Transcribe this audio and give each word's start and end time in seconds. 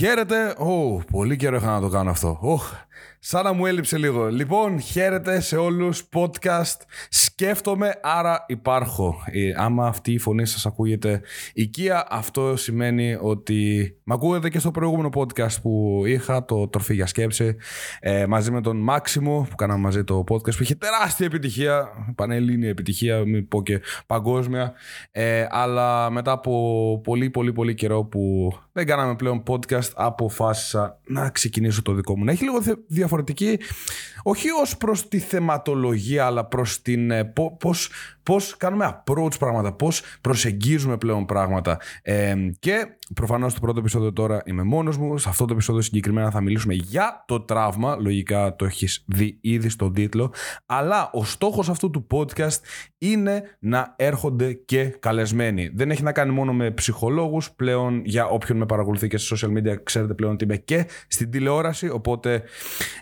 Χαίρετε. 0.00 0.54
Ω, 0.58 1.02
πολύ 1.10 1.36
καιρό 1.36 1.56
είχα 1.56 1.72
να 1.72 1.80
το 1.80 1.88
κάνω 1.88 2.10
αυτό. 2.10 2.38
Οχ, 2.40 2.72
σαν 3.18 3.44
να 3.44 3.52
μου 3.52 3.66
έλειψε 3.66 3.98
λίγο. 3.98 4.28
Λοιπόν, 4.28 4.80
χαίρετε 4.80 5.40
σε 5.40 5.56
όλους. 5.56 6.08
Podcast. 6.14 6.76
Σκέφτομαι, 7.08 7.92
άρα 8.02 8.44
υπάρχω. 8.48 9.22
Ε, 9.26 9.52
άμα 9.56 9.86
αυτή 9.86 10.12
η 10.12 10.18
φωνή 10.18 10.46
σας 10.46 10.66
ακούγεται 10.66 11.20
οικία, 11.54 12.06
αυτό 12.10 12.56
σημαίνει 12.56 13.16
ότι 13.20 13.90
με 14.04 14.14
ακούγεται 14.14 14.48
και 14.48 14.58
στο 14.58 14.70
προηγούμενο 14.70 15.08
podcast 15.14 15.60
που 15.62 16.02
είχα, 16.06 16.44
το 16.44 16.68
Τροφή 16.68 16.94
για 16.94 17.06
Σκέψη, 17.06 17.56
ε, 18.00 18.26
μαζί 18.26 18.50
με 18.50 18.60
τον 18.60 18.76
Μάξιμο, 18.76 19.46
που 19.50 19.56
κάναμε 19.56 19.80
μαζί 19.80 20.04
το 20.04 20.24
podcast, 20.28 20.56
που 20.56 20.62
είχε 20.62 20.74
τεράστια 20.74 21.26
επιτυχία, 21.26 21.88
πανελλήνια 22.14 22.68
επιτυχία, 22.68 23.24
μην 23.24 23.48
πω 23.48 23.62
και 23.62 23.80
παγκόσμια. 24.06 24.72
Ε, 25.10 25.46
αλλά 25.50 26.10
μετά 26.10 26.32
από 26.32 27.00
πολύ 27.04 27.30
πολύ 27.30 27.52
πολύ 27.52 27.74
καιρό 27.74 28.04
που 28.04 28.52
δεν 28.72 28.86
κάναμε 28.86 29.16
πλέον 29.16 29.42
podcast, 29.46 29.89
αποφάσισα 29.96 30.98
να 31.06 31.30
ξεκινήσω 31.30 31.82
το 31.82 31.92
δικό 31.92 32.16
μου. 32.18 32.24
Να 32.24 32.32
έχει 32.32 32.44
λίγο 32.44 32.62
θε- 32.62 32.78
διαφορετική, 32.86 33.58
όχι 34.22 34.46
ως 34.62 34.76
προς 34.76 35.08
τη 35.08 35.18
θεματολογία, 35.18 36.26
αλλά 36.26 36.44
προς 36.44 36.82
την 36.82 37.10
ε, 37.10 37.24
πο- 37.24 37.56
πώς, 37.56 37.90
πώς 38.22 38.56
κάνουμε 38.56 39.02
approach 39.04 39.38
πράγματα, 39.38 39.72
πώς 39.72 40.02
προσεγγίζουμε 40.20 40.96
πλέον 40.96 41.24
πράγματα. 41.26 41.78
Ε, 42.02 42.34
και 42.58 42.86
προφανώς 43.14 43.52
στο 43.52 43.60
πρώτο 43.60 43.78
επεισόδιο 43.80 44.12
τώρα 44.12 44.42
είμαι 44.44 44.62
μόνος 44.62 44.96
μου. 44.98 45.18
Σε 45.18 45.28
αυτό 45.28 45.44
το 45.44 45.52
επεισόδιο 45.52 45.82
συγκεκριμένα 45.82 46.30
θα 46.30 46.40
μιλήσουμε 46.40 46.74
για 46.74 47.24
το 47.26 47.40
τραύμα. 47.40 47.96
Λογικά 48.00 48.56
το 48.56 48.64
έχεις 48.64 49.04
δει 49.06 49.38
ήδη 49.40 49.68
στον 49.68 49.92
τίτλο. 49.94 50.32
Αλλά 50.66 51.10
ο 51.12 51.24
στόχος 51.24 51.68
αυτού 51.68 51.90
του 51.90 52.06
podcast 52.10 52.58
είναι 52.98 53.42
να 53.58 53.94
έρχονται 53.96 54.52
και 54.52 54.84
καλεσμένοι. 54.84 55.70
Δεν 55.74 55.90
έχει 55.90 56.02
να 56.02 56.12
κάνει 56.12 56.32
μόνο 56.32 56.52
με 56.52 56.70
ψυχολόγους. 56.70 57.50
Πλέον 57.52 58.02
για 58.04 58.26
όποιον 58.26 58.58
με 58.58 58.66
παρακολουθεί 58.66 59.08
και 59.08 59.18
σε 59.18 59.34
social 59.36 59.58
media 59.58 59.82
ξέρετε 59.82 60.14
πλέον 60.14 60.32
ότι 60.32 60.44
είμαι 60.44 60.56
και 60.56 60.86
στην 61.08 61.30
τηλεόραση. 61.30 61.88
Οπότε 61.88 62.42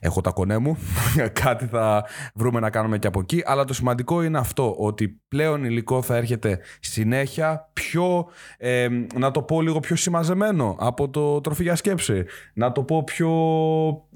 έχω 0.00 0.20
τα 0.20 0.30
κονέ 0.30 0.58
μου. 0.58 0.78
Κάτι 1.44 1.66
θα 1.66 2.04
βρούμε 2.34 2.60
να 2.60 2.70
κάνουμε 2.70 2.98
και 2.98 3.06
από 3.06 3.20
εκεί. 3.20 3.42
Αλλά 3.44 3.64
το 3.64 3.74
σημαντικό 3.74 4.22
είναι 4.22 4.38
αυτό 4.38 4.74
ότι 4.78 5.20
πλέον 5.28 5.64
υλικό 5.64 6.02
θα 6.02 6.16
έρχεται 6.16 6.58
συνέχεια 6.80 7.70
πιο, 7.72 8.27
ε, 8.58 8.88
να 9.14 9.30
το 9.30 9.42
πω 9.42 9.62
λίγο 9.62 9.80
πιο 9.80 9.96
συμμαζεμένο 9.96 10.77
από 10.78 11.08
το 11.08 11.40
τροφή 11.40 11.62
για 11.62 11.74
σκέψη. 11.74 12.24
Να 12.55 12.72
το 12.72 12.82
πω 12.82 13.05
πιο, 13.05 13.30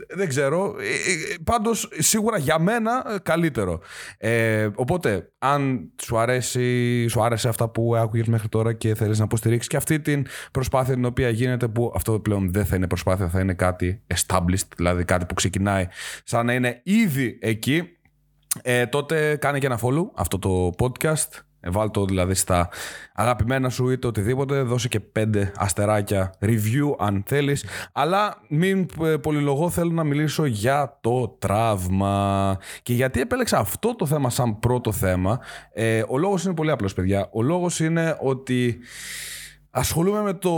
δεν 0.08 0.28
ξέρω, 0.28 0.74
ε, 0.78 0.84
ε, 1.32 1.34
πάντως 1.44 1.88
σίγουρα 1.98 2.38
για 2.38 2.58
μένα 2.58 3.04
ε, 3.14 3.18
καλύτερο. 3.22 3.80
Ε, 4.18 4.68
οπότε, 4.74 5.32
αν 5.38 5.90
σου, 6.02 6.18
αρέσει, 6.18 7.08
σου 7.08 7.22
άρεσε 7.22 7.48
αυτά 7.48 7.68
που 7.68 7.96
άκουγες 7.96 8.26
μέχρι 8.26 8.48
τώρα 8.48 8.72
και 8.72 8.94
θέλεις 8.94 9.18
να 9.18 9.24
υποστηρίξεις 9.24 9.68
και 9.68 9.76
αυτή 9.76 10.00
την 10.00 10.26
προσπάθεια 10.50 10.94
την 10.94 11.04
οποία 11.04 11.28
γίνεται 11.28 11.68
που 11.68 11.92
αυτό 11.94 12.20
πλέον 12.20 12.52
δεν 12.52 12.64
θα 12.64 12.76
είναι 12.76 12.86
προσπάθεια, 12.86 13.28
θα 13.28 13.40
είναι 13.40 13.54
κάτι 13.54 14.02
established, 14.14 14.68
δηλαδή 14.76 15.04
κάτι 15.04 15.24
που 15.24 15.34
ξεκινάει 15.34 15.86
σαν 16.24 16.46
να 16.46 16.52
είναι 16.52 16.71
ήδη 16.82 17.38
εκεί, 17.40 17.82
ε, 18.62 18.86
τότε 18.86 19.36
κάνε 19.36 19.58
και 19.58 19.66
ένα 19.66 19.80
follow 19.82 20.04
αυτό 20.14 20.38
το 20.38 20.70
podcast. 20.78 21.40
Ε, 21.64 21.70
Βάλ 21.70 21.90
το 21.90 22.04
δηλαδή 22.04 22.34
στα 22.34 22.68
αγαπημένα 23.14 23.68
σου 23.68 23.90
είτε 23.90 24.06
οτιδήποτε. 24.06 24.62
Δώσε 24.62 24.88
και 24.88 25.00
πέντε 25.00 25.52
αστεράκια 25.56 26.34
review 26.40 26.94
αν 26.98 27.22
θέλεις. 27.26 27.64
Αλλά 27.92 28.42
μην 28.48 28.86
ε, 29.02 29.16
πολυλογώ 29.16 29.70
θέλω 29.70 29.90
να 29.90 30.04
μιλήσω 30.04 30.44
για 30.44 30.98
το 31.00 31.36
τραύμα. 31.38 32.58
Και 32.82 32.92
γιατί 32.92 33.20
επέλεξα 33.20 33.58
αυτό 33.58 33.94
το 33.96 34.06
θέμα 34.06 34.30
σαν 34.30 34.58
πρώτο 34.58 34.92
θέμα. 34.92 35.40
Ε, 35.72 36.02
ο 36.08 36.18
λόγος 36.18 36.44
είναι 36.44 36.54
πολύ 36.54 36.70
απλός 36.70 36.94
παιδιά. 36.94 37.28
Ο 37.32 37.42
λόγος 37.42 37.80
είναι 37.80 38.16
ότι 38.20 38.78
Ασχολούμαι 39.74 40.22
με, 40.22 40.32
το, 40.34 40.52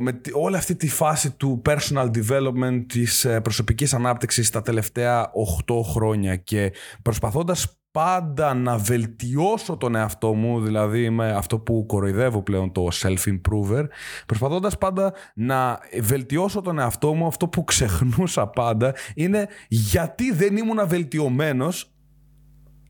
με 0.00 0.12
τη- 0.12 0.30
όλη 0.34 0.56
αυτή 0.56 0.76
τη 0.76 0.88
φάση 0.88 1.30
του 1.36 1.62
personal 1.66 2.10
development, 2.10 2.84
της 2.88 3.24
ε, 3.24 3.40
προσωπικής 3.40 3.94
ανάπτυξης 3.94 4.50
τα 4.50 4.62
τελευταία 4.62 5.30
8 5.66 5.74
χρόνια 5.92 6.36
και 6.36 6.72
προσπαθώντας 7.02 7.78
πάντα 7.90 8.54
να 8.54 8.76
βελτιώσω 8.78 9.76
τον 9.76 9.94
εαυτό 9.94 10.34
μου, 10.34 10.60
δηλαδή 10.60 11.04
είμαι 11.04 11.32
αυτό 11.32 11.58
που 11.58 11.86
κοροϊδεύω 11.86 12.42
πλέον 12.42 12.72
το 12.72 12.88
self-improver, 12.92 13.84
προσπαθώντας 14.26 14.78
πάντα 14.78 15.14
να 15.34 15.78
βελτιώσω 16.00 16.60
τον 16.60 16.78
εαυτό 16.78 17.14
μου, 17.14 17.26
αυτό 17.26 17.48
που 17.48 17.64
ξεχνούσα 17.64 18.46
πάντα 18.46 18.94
είναι 19.14 19.46
γιατί 19.68 20.32
δεν 20.32 20.56
ήμουν 20.56 20.88
βελτιωμένος 20.88 21.94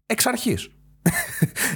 εξ 0.07 0.27
αρχής. 0.27 0.69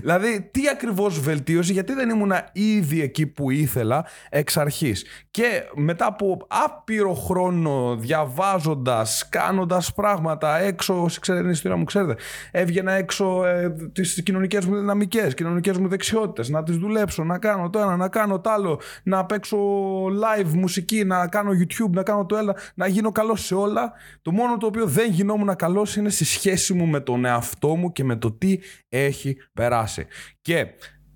Δηλαδή, 0.00 0.48
τι 0.50 0.68
ακριβώς 0.68 1.20
βελτίωση, 1.20 1.72
γιατί 1.72 1.92
δεν 1.92 2.10
ήμουν 2.10 2.32
ήδη 2.52 3.02
εκεί 3.02 3.26
που 3.26 3.50
ήθελα 3.50 4.06
εξ 4.30 4.56
αρχής. 4.56 5.04
Και 5.30 5.62
μετά 5.74 6.06
από 6.06 6.46
άπειρο 6.48 7.14
χρόνο 7.14 7.96
διαβάζοντας, 7.96 9.28
κάνοντας 9.28 9.94
πράγματα 9.94 10.58
έξω, 10.58 11.02
όσοι 11.02 11.20
ξέρετε 11.20 11.44
την 11.44 11.52
ιστορία 11.52 11.76
μου, 11.76 11.84
ξέρετε, 11.84 12.14
έβγαινα 12.50 12.92
έξω 12.92 13.44
ε, 13.44 13.74
τις 13.92 14.22
κοινωνικές 14.22 14.64
μου 14.64 14.76
δυναμικές, 14.76 15.34
κοινωνικές 15.34 15.78
μου 15.78 15.88
δεξιότητες, 15.88 16.48
να 16.48 16.62
τις 16.62 16.76
δουλέψω, 16.76 17.24
να 17.24 17.38
κάνω 17.38 17.70
το 17.70 17.78
ένα, 17.78 17.96
να 17.96 18.08
κάνω 18.08 18.40
το 18.40 18.50
άλλο, 18.50 18.80
να 19.02 19.24
παίξω 19.24 19.58
live 20.04 20.52
μουσική, 20.54 21.04
να 21.04 21.28
κάνω 21.28 21.50
YouTube, 21.50 21.90
να 21.90 22.02
κάνω 22.02 22.26
το 22.26 22.36
ένα, 22.36 22.56
να 22.74 22.86
γίνω 22.86 23.12
καλός 23.12 23.44
σε 23.44 23.54
όλα. 23.54 23.92
Το 24.22 24.32
μόνο 24.32 24.56
το 24.56 24.66
οποίο 24.66 24.86
δεν 24.86 25.10
γινόμουν 25.10 25.56
καλός 25.56 25.96
είναι 25.96 26.10
στη 26.10 26.24
σχέση 26.24 26.74
μου 26.74 26.86
με 26.86 27.00
τον 27.00 27.24
εαυτό 27.24 27.76
μου 27.76 27.92
και 27.92 28.04
με 28.04 28.16
το 28.16 28.32
τι 28.32 28.58
έχει 28.88 29.17
περάσει. 29.52 30.06
Και 30.40 30.66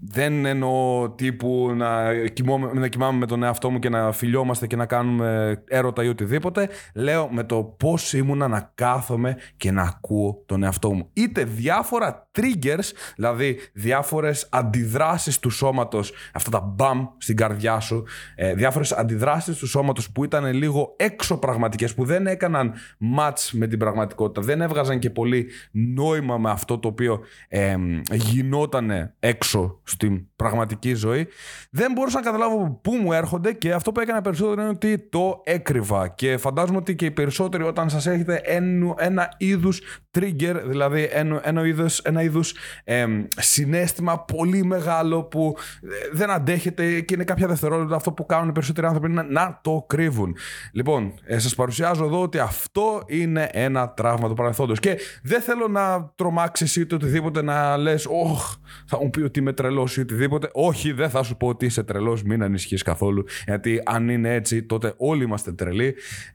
δεν 0.05 0.45
εννοώ 0.45 1.11
τύπου 1.11 1.73
να, 1.77 2.15
κοιμόμαι, 2.27 2.73
να 2.73 2.89
κοιμάμαι 2.89 3.19
με 3.19 3.27
τον 3.27 3.43
εαυτό 3.43 3.71
μου 3.71 3.79
και 3.79 3.89
να 3.89 4.13
φιλιόμαστε 4.13 4.67
και 4.67 4.77
να 4.77 4.87
κάνουμε 4.87 5.63
έρωτα 5.69 6.05
ή 6.05 6.09
οτιδήποτε. 6.09 6.69
Λέω 6.95 7.29
με 7.31 7.45
το 7.45 7.63
πώς 7.65 8.13
ήμουνα 8.13 8.49
να 8.49 8.73
κάθομαι 8.75 9.37
και 9.57 9.71
να 9.71 9.83
ακούω 9.83 10.43
τον 10.47 10.63
εαυτό 10.63 10.93
μου. 10.93 11.11
Είτε 11.13 11.45
διάφορα 11.45 12.29
triggers, 12.39 12.91
δηλαδή 13.17 13.59
διάφορες 13.73 14.49
αντιδράσεις 14.51 15.39
του 15.39 15.51
σώματος, 15.51 16.13
αυτά 16.33 16.51
τα 16.51 16.61
μπαμ 16.61 17.07
στην 17.19 17.37
καρδιά 17.37 17.81
σου, 17.81 18.05
ε, 18.35 18.55
διάφορες 18.55 18.93
αντιδράσεις 18.93 19.57
του 19.57 19.67
σώματος 19.67 20.11
που 20.11 20.25
ήταν 20.25 20.53
λίγο 20.53 20.95
έξω 20.97 21.39
πραγματικές, 21.39 21.95
που 21.95 22.05
δεν 22.05 22.27
έκαναν 22.27 22.73
match 23.19 23.49
με 23.53 23.67
την 23.67 23.79
πραγματικότητα, 23.79 24.41
δεν 24.41 24.61
έβγαζαν 24.61 24.99
και 24.99 25.11
πολύ 25.11 25.47
νόημα 25.71 26.39
με 26.39 26.51
αυτό 26.51 26.79
το 26.79 26.89
οποίο 26.89 27.21
ε, 27.49 27.77
γινόταν 28.13 29.15
έξω 29.19 29.81
στην 29.83 30.27
πραγματική 30.37 30.95
ζωή. 30.95 31.29
Δεν 31.71 31.93
μπορούσα 31.93 32.19
να 32.19 32.25
καταλάβω 32.25 32.81
πού 32.83 32.95
μου 32.95 33.13
έρχονται 33.13 33.53
και 33.53 33.73
αυτό 33.73 33.93
που 33.93 34.01
έκανα 34.01 34.21
περισσότερο 34.21 34.61
είναι 34.61 34.71
ότι 34.71 34.99
το 34.99 35.41
έκρυβα. 35.45 36.09
Και 36.09 36.37
φαντάζομαι 36.37 36.79
ότι 36.79 36.95
και 36.95 37.05
οι 37.05 37.11
περισσότεροι 37.11 37.63
όταν 37.63 37.91
σας 37.91 38.07
έχετε 38.07 38.41
ένα, 38.45 38.95
ένα 38.99 39.35
είδους 39.37 39.81
trigger, 40.19 40.63
δηλαδή 40.67 41.09
ένα, 41.13 41.41
ένα 41.45 41.67
είδους, 41.67 41.99
ένα 41.99 42.22
είδους 42.23 42.55
εμ, 42.85 43.25
συνέστημα 43.37 44.25
πολύ 44.25 44.65
μεγάλο 44.65 45.23
που 45.23 45.57
ε, 45.83 45.89
δεν 46.13 46.31
αντέχετε 46.31 47.01
και 47.01 47.15
είναι 47.15 47.25
κάποια 47.25 47.47
δευτερόλεπτα 47.47 47.97
αυτό 47.97 48.13
που 48.13 48.27
κάνουν 48.27 48.49
οι 48.49 48.53
περισσότεροι 48.53 48.87
άνθρωποι 48.87 49.11
είναι 49.11 49.23
να, 49.23 49.29
να 49.47 49.61
το 49.63 49.85
κρύβουν. 49.89 50.37
Λοιπόν, 50.73 51.15
ε, 51.25 51.39
σας 51.39 51.55
παρουσιάζω 51.55 52.05
εδώ 52.05 52.23
ότι 52.23 52.39
αυτό 52.39 53.03
είναι 53.07 53.49
ένα 53.53 53.91
τραύμα 53.91 54.29
του 54.29 54.35
παρελθόντος 54.35 54.81
και 54.81 54.99
δεν 55.23 55.41
θέλω 55.41 55.69
να 55.69 56.13
τρομάξεις 56.15 56.77
είτε 56.77 56.95
οτιδήποτε 56.95 57.43
να 57.43 57.77
λες 57.77 58.07
«Ωχ, 58.11 58.55
θα 58.87 58.99
μου 59.03 59.11
πει 59.11 59.21
ότι 59.21 59.39
είμαι 59.39 59.53
τρελός 59.53 59.97
ή 59.97 60.01
οτιδήποτε». 60.01 60.49
Όχι, 60.53 60.93
δεν 60.93 61.11
θα 61.11 61.23
σου 61.23 61.37
πω 61.37 61.49
ότι 61.49 61.67
είσαι 61.67 61.83
τρελός, 61.83 62.23
μην 62.23 62.43
ανησυχείς 62.43 62.83
καθόλου, 62.83 63.25
γιατί 63.47 63.83
αν 63.85 64.09
είναι 64.09 64.35
έτσι 64.35 64.63
τότε 64.63 64.95
όλοι 64.97 65.25
είμαστε 65.25 65.53
τρελοί. 65.53 65.95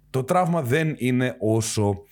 Το 0.09 0.23
τραύμα 0.23 0.61
δεν 0.61 0.95
είναι 0.97 1.35
όσο 1.39 2.03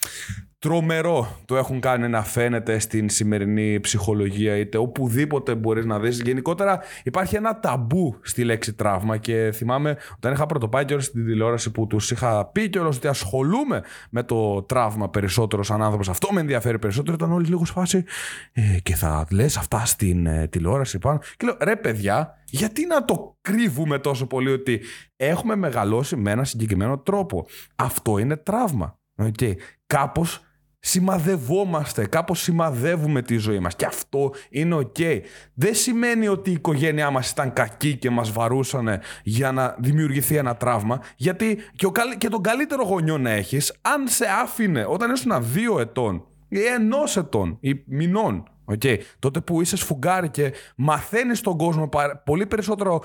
τρομερό 0.66 1.42
το 1.46 1.58
έχουν 1.58 1.80
κάνει 1.80 2.08
να 2.08 2.24
φαίνεται 2.24 2.80
στην 2.80 3.10
σημερινή 3.10 3.80
ψυχολογία 3.80 4.58
είτε 4.58 4.78
οπουδήποτε 4.78 5.56
μπορείς 5.56 5.86
να 5.86 6.00
δεις. 6.00 6.22
Γενικότερα 6.22 6.80
υπάρχει 7.04 7.36
ένα 7.36 7.60
ταμπού 7.60 8.20
στη 8.22 8.44
λέξη 8.44 8.74
τραύμα 8.74 9.18
και 9.18 9.52
θυμάμαι 9.54 9.98
όταν 10.16 10.34
είχα 10.34 10.46
πρωτοπάει 10.46 10.86
και 10.86 11.00
στην 11.00 11.26
τηλεόραση 11.26 11.72
που 11.72 11.88
τους 11.88 12.12
είχα 12.12 12.46
πει 12.46 12.70
και 12.70 12.80
ότι 12.80 13.08
ασχολούμαι 13.08 13.84
με 14.10 14.24
το 14.24 14.64
τραύμα 14.64 15.10
περισσότερο 15.10 15.64
σαν 15.64 15.82
άνθρωπος. 15.82 16.10
Αυτό 16.10 16.28
με 16.32 16.40
ενδιαφέρει 16.40 16.80
περισσότερο. 16.80 17.16
Ήταν 17.16 17.32
όλοι 17.32 17.48
λίγος 17.48 17.68
σφάση 17.68 18.04
ε, 18.54 18.62
και 18.84 18.96
θα 18.96 19.28
λες 19.32 19.58
αυτά 19.58 19.86
στην 19.86 20.26
ε, 20.26 20.48
τηλεόραση 20.48 21.00
πάνω. 21.00 21.20
Και 21.38 21.46
λέω 21.46 21.58
ρε 21.62 21.76
παιδιά 21.76 22.38
γιατί 22.46 22.86
να 22.86 23.06
το 23.06 23.38
κρύβουμε 23.42 24.00
τόσο 24.00 24.28
πολύ 24.28 24.52
ότι 24.52 24.82
έχουμε 25.16 25.56
μεγαλώσει 25.56 26.16
με 26.16 26.32
ένα 26.32 26.44
συγκεκριμένο 26.44 26.98
τρόπο. 26.98 27.48
Αυτό 27.76 28.18
είναι 28.18 28.36
τραύμα. 28.38 29.00
Okay. 29.22 29.54
Κάπως 29.88 30.46
σημαδευόμαστε, 30.88 32.06
κάπως 32.06 32.42
σημαδεύουμε 32.42 33.22
τη 33.22 33.38
ζωή 33.38 33.60
μας 33.60 33.76
και 33.76 33.86
αυτό 33.86 34.32
είναι 34.50 34.76
ok. 34.76 35.20
Δεν 35.54 35.76
σημαίνει 35.76 36.28
ότι 36.28 36.50
η 36.50 36.54
οικογένειά 36.54 37.10
μας 37.10 37.30
ήταν 37.30 37.54
κακή 37.54 37.96
και 37.96 38.10
μας 38.10 38.32
βαρούσανε 38.32 39.02
για 39.24 39.52
να 39.52 39.76
δημιουργηθεί 39.80 40.36
ένα 40.36 40.56
τραύμα, 40.56 41.02
γιατί 41.16 41.58
και, 41.76 41.86
ο, 41.86 41.92
και 42.18 42.28
τον 42.28 42.42
καλύτερο 42.42 42.84
γονιό 42.84 43.18
να 43.18 43.30
έχεις, 43.30 43.74
αν 43.82 44.08
σε 44.08 44.26
άφηνε 44.42 44.86
όταν 44.88 45.12
ήσουν 45.12 45.32
δύο 45.40 45.80
ετών 45.80 46.26
ή 46.48 46.60
ενός 46.60 47.18
ετών 47.18 47.58
ή 47.60 47.84
μηνών, 47.86 48.44
Okay. 48.68 48.98
Τότε 49.20 49.42
που 49.42 49.62
είσαι 49.62 49.78
σφουγγάρι 49.78 50.30
και 50.30 50.54
μαθαίνεις 50.76 51.42
τον 51.42 51.58
κόσμο 51.58 51.90
πολύ 52.24 52.46
περισσότερο 52.46 53.04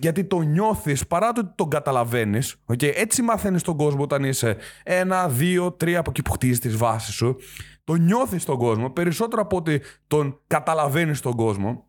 γιατί 0.00 0.24
το 0.24 0.40
νιώθεις 0.40 1.06
παρά 1.06 1.32
το 1.32 1.40
ότι 1.40 1.52
τον 1.54 1.68
καταλαβαίνεις. 1.68 2.56
Okay. 2.72 2.92
Έτσι 2.94 3.22
μαθαίνεις 3.22 3.62
τον 3.62 3.76
κόσμο 3.76 4.02
όταν 4.02 4.24
είσαι 4.24 4.56
ένα, 4.82 5.28
δύο, 5.28 5.72
τρία 5.72 5.98
από 5.98 6.10
εκεί 6.10 6.22
που 6.22 6.30
χτίζεις 6.32 6.58
τις 6.58 6.76
βάσεις 6.76 7.14
σου. 7.14 7.36
Το 7.84 7.94
νιώθεις 7.94 8.44
τον 8.44 8.58
κόσμο 8.58 8.90
περισσότερο 8.90 9.42
από 9.42 9.56
ότι 9.56 9.82
τον 10.06 10.40
καταλαβαίνεις 10.46 11.20
τον 11.20 11.32
κόσμο. 11.36 11.84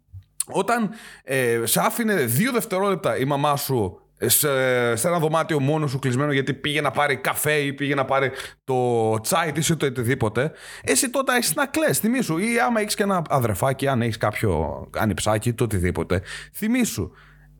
Όταν 0.46 0.90
ε, 1.24 1.60
σε 1.64 1.80
άφηνε 1.80 2.14
δύο 2.16 2.52
δευτερόλεπτα 2.52 3.18
η 3.18 3.26
μαμά 3.26 3.56
σου 3.56 4.00
σε, 4.26 4.96
σε 4.96 5.08
ένα 5.08 5.20
δωμάτιο 5.20 5.60
μόνο 5.60 5.88
σου 5.88 6.00
κλεισμένο 6.00 6.32
γιατί 6.32 6.54
πήγε 6.54 6.82
να 6.82 6.92
πάρει 6.92 7.18
καφέ 7.18 7.54
ή 7.54 7.74
πήγε 7.74 7.96
να 7.96 8.06
πάρει 8.06 8.32
το 8.64 9.20
τσάι 9.20 9.52
της 9.52 9.70
ή 9.70 9.76
το 9.76 9.86
οτιδήποτε, 9.86 10.52
εσύ 10.84 11.10
τότε 11.10 11.36
έχεις 11.36 11.56
να 11.56 11.66
κλαις. 11.66 11.94
Θυμήσου. 11.94 12.38
Ή 12.38 12.60
άμα 12.60 12.80
έχεις 12.80 12.96
και 12.96 13.04
ένα 13.04 13.22
αδερφάκι, 13.30 13.88
αν 13.88 14.02
έχεις 14.02 14.18
κάποιο 14.18 14.82
ανιψάκι, 14.98 15.54
το 15.54 15.64
οτιδήποτε. 15.64 16.22
Θυμήσου. 16.54 17.12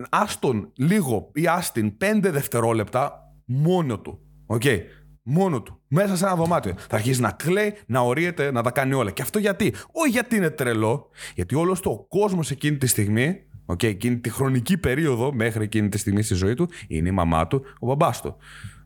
Άστον 0.10 0.72
λίγο 0.76 1.32
ή 1.34 1.48
άστην 1.48 1.98
πέντε 1.98 2.30
δευτερόλεπτα 2.30 3.34
μόνο 3.46 4.00
του. 4.00 4.20
OK. 4.46 4.62
Okay. 4.66 4.80
Μόνο 5.24 5.62
του. 5.62 5.82
Μέσα 5.88 6.16
σε 6.16 6.26
ένα 6.26 6.36
δωμάτιο. 6.36 6.74
Θα 6.90 6.96
αρχίσει 6.96 7.22
να 7.22 7.32
κλαίει, 7.32 7.74
να 7.86 8.00
ωρύεται, 8.00 8.52
να 8.52 8.64
τα 8.64 8.72
κάνει 8.72 8.94
όλα. 8.94 9.12
Και 9.12 9.22
αυτό 9.22 9.40
γιατί; 9.40 9.74
Όχι 9.92 10.10
γιατί 10.10 10.36
είναι 10.36 10.50
τρελό. 10.50 11.10
Γιατί 11.36 11.56
όλος 11.56 11.80
του 11.80 11.99
ο 11.99 12.06
κόσμος 12.10 12.52
εκείνη 12.52 12.78
τη 12.78 12.88
στιγμή 12.88 13.42
Okay, 13.72 13.84
εκείνη 13.84 14.20
τη 14.20 14.30
χρονική 14.30 14.78
περίοδο, 14.78 15.34
μέχρι 15.34 15.64
εκείνη 15.64 15.90
τη 15.90 15.98
στιγμή 15.98 16.22
στη 16.22 16.34
ζωή 16.34 16.54
του, 16.54 16.70
είναι 16.88 17.10
η 17.10 17.12
μαμά 17.12 17.48
του, 17.48 17.64
ο 17.80 17.88
μπαμπάς 17.88 18.22
του. 18.22 18.36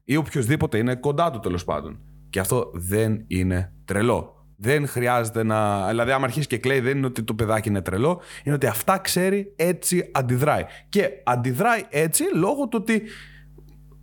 Ή 0.04 0.16
οποιοδήποτε 0.16 0.78
είναι 0.78 0.96
κοντά 0.96 1.32
του 1.32 1.40
τέλος 1.40 1.64
πάντων. 1.64 2.00
Και 2.30 2.40
αυτό 2.40 2.72
δεν 2.74 3.24
είναι 3.28 3.74
τρελό. 3.86 4.34
Δεν 4.58 4.88
χρειάζεται 4.88 5.44
να. 5.44 5.88
Δηλαδή, 5.88 6.12
άμα 6.12 6.26
αρχίσει 6.26 6.48
και 6.48 6.58
κλαίει, 6.58 6.80
δεν 6.80 6.98
είναι 6.98 7.06
ότι 7.06 7.24
το 7.24 7.34
παιδάκι 7.34 7.70
είναι 7.70 7.82
τρελό. 7.82 8.22
Είναι 8.44 8.56
ότι 8.56 8.68
αυτά 8.68 8.98
ξέρει, 8.98 9.54
έτσι 9.56 10.12
αντιδράει. 10.14 10.64
Και 10.90 11.10
αντιδράει 11.24 11.82
έτσι 11.90 12.24
λόγω 12.34 12.68
του 12.68 12.78
ότι 12.82 13.02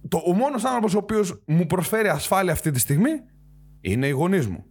το, 0.09 0.23
ο 0.27 0.33
μόνος 0.33 0.65
άνθρωπος 0.65 0.95
ο 0.95 0.99
οποίος 0.99 1.43
μου 1.47 1.67
προσφέρει 1.67 2.09
ασφάλεια 2.09 2.53
αυτή 2.53 2.71
τη 2.71 2.79
στιγμή 2.79 3.11
είναι 3.81 4.07
οι 4.07 4.11
γονείς 4.11 4.47
μου. 4.47 4.65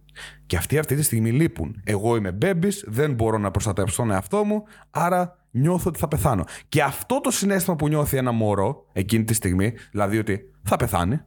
Και 0.46 0.56
αυτοί 0.56 0.78
αυτή 0.78 0.94
τη 0.94 1.02
στιγμή 1.02 1.30
λείπουν. 1.30 1.80
Εγώ 1.84 2.16
είμαι 2.16 2.32
μπέμπης, 2.32 2.84
δεν 2.86 3.14
μπορώ 3.14 3.38
να 3.38 3.50
προστατεύσω 3.50 3.96
τον 3.96 4.10
εαυτό 4.10 4.44
μου, 4.44 4.62
άρα 4.90 5.41
νιώθω 5.52 5.88
ότι 5.88 5.98
θα 5.98 6.08
πεθάνω. 6.08 6.44
Και 6.68 6.82
αυτό 6.82 7.20
το 7.20 7.30
συνέστημα 7.30 7.76
που 7.76 7.88
νιώθει 7.88 8.16
ένα 8.16 8.32
μωρό 8.32 8.86
εκείνη 8.92 9.24
τη 9.24 9.34
στιγμή, 9.34 9.72
δηλαδή 9.90 10.18
ότι 10.18 10.50
θα 10.62 10.76
πεθάνει, 10.76 11.20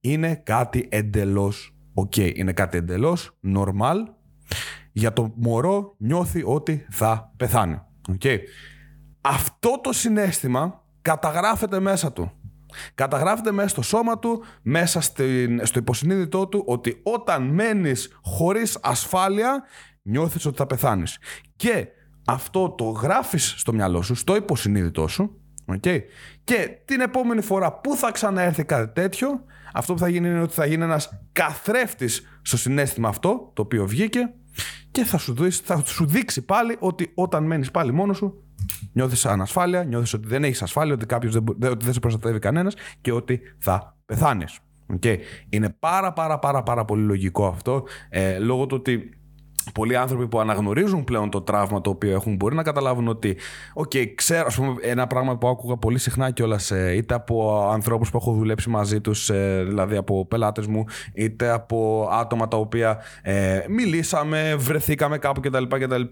είναι 0.00 0.34
κάτι 0.34 0.88
εντελώς 0.90 1.76
ok. 1.94 2.36
Είναι 2.36 2.52
κάτι 2.52 2.76
εντελώς 2.76 3.38
normal. 3.56 3.96
Για 4.92 5.12
το 5.12 5.32
μωρό 5.36 5.94
νιώθει 5.98 6.42
ότι 6.44 6.86
θα 6.90 7.32
πεθάνει. 7.36 7.80
Okay. 8.12 8.38
Αυτό 9.20 9.80
το 9.82 9.92
συνέστημα 9.92 10.84
καταγράφεται 11.02 11.80
μέσα 11.80 12.12
του. 12.12 12.32
Καταγράφεται 12.94 13.52
μέσα 13.52 13.68
στο 13.68 13.82
σώμα 13.82 14.18
του, 14.18 14.42
μέσα 14.62 15.00
στην, 15.00 15.66
στο 15.66 15.78
υποσυνείδητό 15.78 16.46
του, 16.46 16.62
ότι 16.66 17.00
όταν 17.02 17.42
μένεις 17.42 18.18
χωρίς 18.22 18.78
ασφάλεια, 18.82 19.62
νιώθεις 20.02 20.46
ότι 20.46 20.56
θα 20.56 20.66
πεθάνεις. 20.66 21.18
Και 21.56 21.86
αυτό 22.24 22.70
το 22.70 22.84
γράφεις 22.84 23.54
στο 23.56 23.72
μυαλό 23.72 24.02
σου, 24.02 24.14
στο 24.14 24.36
υποσυνείδητό 24.36 25.08
σου, 25.08 25.40
okay? 25.66 26.00
και 26.44 26.78
την 26.84 27.00
επόμενη 27.00 27.40
φορά 27.40 27.72
που 27.72 27.96
θα 27.96 28.10
ξαναέρθει 28.12 28.64
κάτι 28.64 28.92
τέτοιο, 28.92 29.44
αυτό 29.72 29.92
που 29.92 29.98
θα 29.98 30.08
γίνει 30.08 30.28
είναι 30.28 30.40
ότι 30.40 30.54
θα 30.54 30.66
γίνει 30.66 30.82
ένας 30.82 31.20
καθρέφτης 31.32 32.38
στο 32.42 32.56
συνέστημα 32.56 33.08
αυτό, 33.08 33.50
το 33.54 33.62
οποίο 33.62 33.86
βγήκε, 33.86 34.32
και 34.90 35.04
θα 35.04 35.18
σου, 35.18 35.34
δεις, 35.34 35.58
θα 35.58 35.82
σου 35.86 36.06
δείξει 36.06 36.42
πάλι 36.42 36.76
ότι 36.78 37.12
όταν 37.14 37.44
μένεις 37.44 37.70
πάλι 37.70 37.92
μόνος 37.92 38.16
σου, 38.16 38.42
νιώθεις 38.92 39.26
ανασφάλεια, 39.26 39.84
νιώθεις 39.84 40.12
ότι 40.12 40.28
δεν 40.28 40.44
έχεις 40.44 40.62
ασφάλεια, 40.62 40.94
ότι, 40.94 41.06
κάποιος 41.06 41.32
δεν, 41.32 41.70
ότι 41.70 41.84
δεν 41.84 41.92
σε 41.92 42.00
προστατεύει 42.00 42.38
κανένας 42.38 42.74
και 43.00 43.12
ότι 43.12 43.40
θα 43.58 43.96
πεθάνεις. 44.06 44.58
Okay. 44.92 45.18
Είναι 45.48 45.76
πάρα 45.78 46.12
πάρα 46.12 46.38
πάρα 46.38 46.62
πάρα 46.62 46.84
πολύ 46.84 47.02
λογικό 47.02 47.46
αυτό, 47.46 47.84
ε, 48.08 48.38
λόγω 48.38 48.66
του 48.66 48.76
ότι 48.78 49.18
πολλοί 49.72 49.96
άνθρωποι 49.96 50.28
που 50.28 50.40
αναγνωρίζουν 50.40 51.04
πλέον 51.04 51.30
το 51.30 51.40
τραύμα 51.40 51.80
το 51.80 51.90
οποίο 51.90 52.12
έχουν 52.12 52.36
μπορεί 52.36 52.54
να 52.54 52.62
καταλάβουν 52.62 53.08
ότι, 53.08 53.36
OK, 53.74 53.90
okay, 53.94 54.06
ξέρω, 54.14 54.44
ας 54.46 54.54
πούμε, 54.54 54.74
ένα 54.80 55.06
πράγμα 55.06 55.36
που 55.36 55.48
άκουγα 55.48 55.76
πολύ 55.76 55.98
συχνά 55.98 56.30
κιόλας, 56.30 56.70
ε, 56.70 56.92
είτε 56.96 57.14
από 57.14 57.68
ανθρώπους 57.72 58.10
που 58.10 58.16
έχω 58.16 58.32
δουλέψει 58.32 58.70
μαζί 58.70 59.00
τους, 59.00 59.30
ε, 59.30 59.64
δηλαδή 59.66 59.96
από 59.96 60.26
πελάτες 60.26 60.66
μου, 60.66 60.84
είτε 61.14 61.50
από 61.50 62.08
άτομα 62.12 62.48
τα 62.48 62.56
οποία 62.56 62.98
ε, 63.22 63.60
μιλήσαμε, 63.68 64.54
βρεθήκαμε 64.58 65.18
κάπου 65.18 65.40
κτλ. 65.40 65.64
κτλ. 65.68 66.02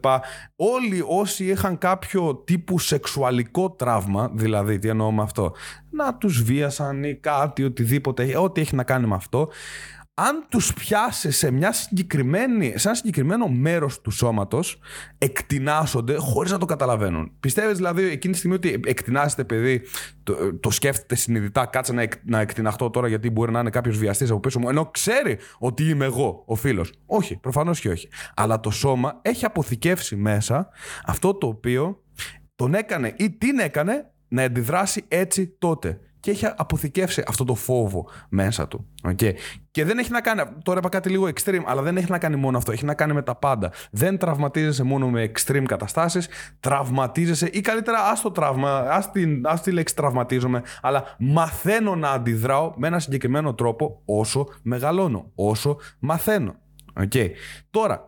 Όλοι 0.57 1.05
όσοι 1.07 1.45
είχαν 1.45 1.79
κάποιο 1.79 2.37
τύπου 2.37 2.79
σεξουαλικό 2.79 3.71
τραύμα, 3.71 4.31
δηλαδή 4.35 4.79
τι 4.79 4.89
εννοώ 4.89 5.11
με 5.11 5.23
αυτό, 5.23 5.53
να 5.91 6.15
τους 6.15 6.43
βίασαν 6.43 7.05
ή 7.05 7.15
κάτι, 7.15 7.65
οτιδήποτε, 7.65 8.39
ό,τι 8.39 8.61
έχει 8.61 8.75
να 8.75 8.83
κάνει 8.83 9.07
με 9.07 9.15
αυτό, 9.15 9.49
αν 10.15 10.47
τους 10.49 10.75
πιάσει 10.75 11.31
σε, 11.31 11.51
μια 11.51 11.73
συγκεκριμένη, 11.73 12.79
σε 12.79 12.89
ένα 12.89 12.97
συγκεκριμένο 12.97 13.49
μέρος 13.49 14.01
του 14.01 14.11
σώματος, 14.11 14.79
εκτινάσονται 15.19 16.17
χωρίς 16.17 16.53
να 16.53 16.59
το 16.59 16.67
καταλαβαίνουν. 16.67 17.33
Πιστεύεις 17.41 17.77
δηλαδή 17.77 18.03
εκείνη 18.05 18.33
τη 18.33 18.39
στιγμή 18.39 18.57
ότι 18.57 18.81
εκτινάσετε 18.87 19.45
παιδί, 19.45 19.83
το, 20.23 20.55
το 20.55 20.71
σκέφτεται 20.71 21.15
συνειδητά, 21.15 21.67
κάτσε 21.67 21.93
να, 21.93 22.03
εκ, 22.03 22.13
να 22.25 22.41
εκτιναχτώ 22.41 22.91
τώρα 22.91 23.09
γιατί 23.09 23.31
μπορεί 23.31 23.53
να 23.53 23.61
είναι 23.61 23.71
κάποιος 23.71 23.99
βιαστής 23.99 24.31
από 24.31 24.41
πίσω 24.41 24.59
μου, 24.59 24.69
ενώ 24.69 24.87
ξέρει 24.87 25.39
ότι 25.59 25.89
είμαι 25.89 26.05
εγώ 26.05 26.43
ο 26.47 26.55
φίλος. 26.55 26.93
Όχι, 27.07 27.37
προφανώς 27.37 27.81
και 27.81 27.89
όχι. 27.89 28.09
Αλλά 28.35 28.61
το 28.61 28.71
σώμα 28.71 29.19
έχει 29.23 29.45
αποθηκεύσει 29.45 30.17
μέσα 30.17 30.69
αυτό 31.05 31.35
το 31.35 31.47
οποίο 31.47 32.03
τον 32.55 32.75
έκανε 32.75 33.15
ή 33.17 33.31
την 33.31 33.59
έκανε 33.59 34.11
να 34.29 34.43
αντιδράσει 34.43 35.05
έτσι 35.09 35.57
τότε 35.59 36.01
και 36.23 36.31
έχει 36.31 36.47
αποθηκεύσει 36.57 37.23
αυτό 37.27 37.45
το 37.45 37.55
φόβο 37.55 38.09
μέσα 38.29 38.69
του. 38.69 38.87
Okay. 39.09 39.33
Και 39.71 39.85
δεν 39.85 39.99
έχει 39.99 40.11
να 40.11 40.21
κάνει. 40.21 40.43
Τώρα 40.63 40.79
είπα 40.79 40.89
κάτι 40.89 41.09
λίγο 41.09 41.29
extreme, 41.35 41.63
αλλά 41.67 41.83
δεν 41.83 41.97
έχει 41.97 42.11
να 42.11 42.19
κάνει 42.19 42.37
μόνο 42.37 42.59
αυτό. 42.59 42.73
Έχει 42.73 42.85
να 42.85 42.95
κάνει 42.95 43.13
με 43.13 43.23
τα 43.23 43.35
πάντα. 43.35 43.73
Δεν 43.91 44.19
τραυματίζεσαι 44.19 44.83
μόνο 44.83 45.09
με 45.11 45.31
extreme 45.35 45.65
καταστάσεις. 45.67 46.29
Τραυματίζεσαι, 46.61 47.47
ή 47.53 47.61
καλύτερα, 47.61 47.99
ας 47.99 48.21
το 48.21 48.31
τραύμα, 48.31 49.03
ας 49.43 49.61
τη 49.63 49.71
λέξη 49.73 49.95
τραυματίζομαι, 49.95 50.63
αλλά 50.83 51.05
μαθαίνω 51.19 51.95
να 51.95 52.11
αντιδράω 52.11 52.73
με 52.77 52.87
ένα 52.87 52.99
συγκεκριμένο 52.99 53.55
τρόπο 53.55 54.03
όσο 54.05 54.49
μεγαλώνω, 54.63 55.31
όσο 55.35 55.77
μαθαίνω. 55.99 56.55
Okay. 57.01 57.31
Τώρα, 57.71 58.07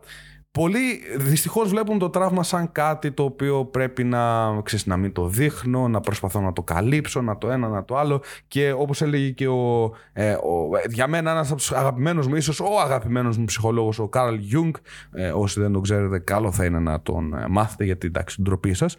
Πολλοί 0.58 1.00
δυστυχώς 1.16 1.68
βλέπουν 1.68 1.98
το 1.98 2.10
τραύμα 2.10 2.42
σαν 2.42 2.72
κάτι 2.72 3.12
το 3.12 3.22
οποίο 3.22 3.64
πρέπει 3.64 4.04
να, 4.04 4.52
ξέρεις, 4.62 4.86
να 4.86 4.96
μην 4.96 5.12
το 5.12 5.28
δείχνω, 5.28 5.88
να 5.88 6.00
προσπαθώ 6.00 6.40
να 6.40 6.52
το 6.52 6.62
καλύψω, 6.62 7.22
να 7.22 7.38
το 7.38 7.50
ένα, 7.50 7.68
να 7.68 7.84
το 7.84 7.96
άλλο. 7.96 8.22
Και 8.48 8.72
όπως 8.72 9.02
έλεγε 9.02 9.30
και 9.30 9.48
ο, 9.48 9.92
ε, 10.12 10.32
ο, 10.32 10.68
για 10.90 11.06
μένα 11.06 11.30
ένας 11.30 11.48
από 11.48 11.56
τους 11.56 11.72
αγαπημένους 11.72 12.26
μου, 12.26 12.34
ίσως 12.34 12.60
ο 12.60 12.80
αγαπημένος 12.80 13.36
μου 13.36 13.44
ψυχολόγος, 13.44 13.98
ο 13.98 14.08
Καρλ 14.08 14.34
Γιουνγκ. 14.34 14.74
Ε, 15.12 15.30
όσοι 15.30 15.60
δεν 15.60 15.72
τον 15.72 15.82
ξέρετε, 15.82 16.18
καλό 16.18 16.52
θα 16.52 16.64
είναι 16.64 16.78
να 16.78 17.00
τον 17.02 17.34
ε, 17.34 17.46
μάθετε, 17.48 17.84
γιατί 17.84 18.06
εντάξει, 18.06 18.42
ντροπή 18.42 18.74
σας. 18.74 18.96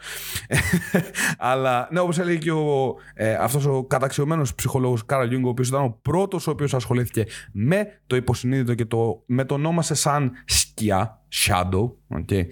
Αλλά 1.38 1.88
ναι, 1.92 2.00
όπως 2.00 2.20
έλεγε 2.20 2.38
και 2.38 2.52
ο, 2.52 2.96
ε, 3.14 3.34
αυτός 3.34 3.66
ο 3.66 3.84
καταξιωμένος 3.84 4.56
ψυχολόγος 4.56 5.06
Καρλ 5.06 5.28
Γιουνγκ, 5.28 5.46
ο 5.46 5.50
οποίος 5.50 5.68
ήταν 5.68 5.84
ο 5.84 6.00
πρώτος 6.02 6.48
ο 6.48 6.52
οποίος 6.52 6.74
ασχολήθηκε 6.74 7.26
με 7.52 7.88
το 8.08 8.16
υποσυνείδητο 8.16 8.74
και 8.74 8.86
το, 8.86 9.24
με 9.26 9.46
το 9.46 9.54
ονόμασε 9.54 9.94
σαν 9.94 10.32
σκιά 10.75 11.22
shadow, 11.32 11.91
okay, 12.10 12.46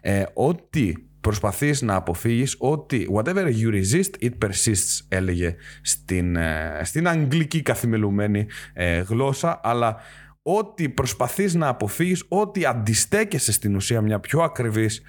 ε, 0.00 0.24
ότι 0.34 1.08
προσπαθείς 1.20 1.82
να 1.82 1.94
αποφύγεις 1.94 2.56
ότι 2.58 3.08
whatever 3.14 3.46
you 3.46 3.72
resist, 3.72 4.10
it 4.20 4.30
persists, 4.46 5.04
έλεγε 5.08 5.54
στην, 5.82 6.36
ε, 6.36 6.80
στην 6.84 7.08
αγγλική 7.08 7.62
καθημελουμένη 7.62 8.46
ε, 8.72 9.00
γλώσσα, 9.00 9.60
αλλά 9.62 9.96
ότι 10.42 10.88
προσπαθείς 10.88 11.54
να 11.54 11.68
αποφύγεις, 11.68 12.24
ότι 12.28 12.66
αντιστέκεσαι 12.66 13.52
στην 13.52 13.74
ουσία 13.74 14.00
μια 14.00 14.20
πιο 14.20 14.40
ακριβής 14.40 15.02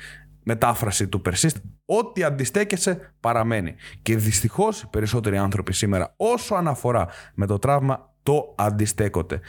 μετάφραση 0.43 1.07
του 1.07 1.21
persist, 1.25 1.55
ό,τι 1.85 2.23
αντιστέκεσαι 2.23 3.13
παραμένει. 3.19 3.75
Και 4.01 4.17
δυστυχώς 4.17 4.81
οι 4.81 4.87
περισσότεροι 4.89 5.37
άνθρωποι 5.37 5.73
σήμερα 5.73 6.13
όσο 6.17 6.55
αναφορά 6.55 7.07
με 7.33 7.45
το 7.45 7.59
τραύμα 7.59 8.08
το 8.29 8.53
αντιστέκονται. 8.55 9.39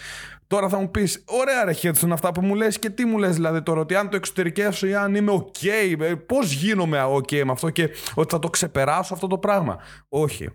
Τώρα 0.46 0.68
θα 0.68 0.78
μου 0.78 0.90
πεις, 0.90 1.24
ωραία 1.26 1.64
ρε 1.64 1.72
Χέτσον 1.72 2.12
αυτά 2.12 2.32
που 2.32 2.40
μου 2.40 2.54
λες 2.54 2.78
και 2.78 2.90
τι 2.90 3.04
μου 3.04 3.18
λες 3.18 3.34
δηλαδή 3.34 3.62
τώρα, 3.62 3.80
ότι 3.80 3.94
αν 3.94 4.08
το 4.08 4.16
εξωτερικεύσω 4.16 4.86
ή 4.86 4.94
αν 4.94 5.14
είμαι 5.14 5.32
ok, 5.32 5.66
ε, 6.00 6.14
πώς 6.14 6.52
γίνομαι 6.52 7.04
ok 7.16 7.44
με 7.44 7.52
αυτό 7.52 7.70
και 7.70 7.88
ότι 8.14 8.32
θα 8.32 8.38
το 8.38 8.50
ξεπεράσω 8.50 9.14
αυτό 9.14 9.26
το 9.26 9.38
πράγμα. 9.38 9.78
Όχι. 10.08 10.48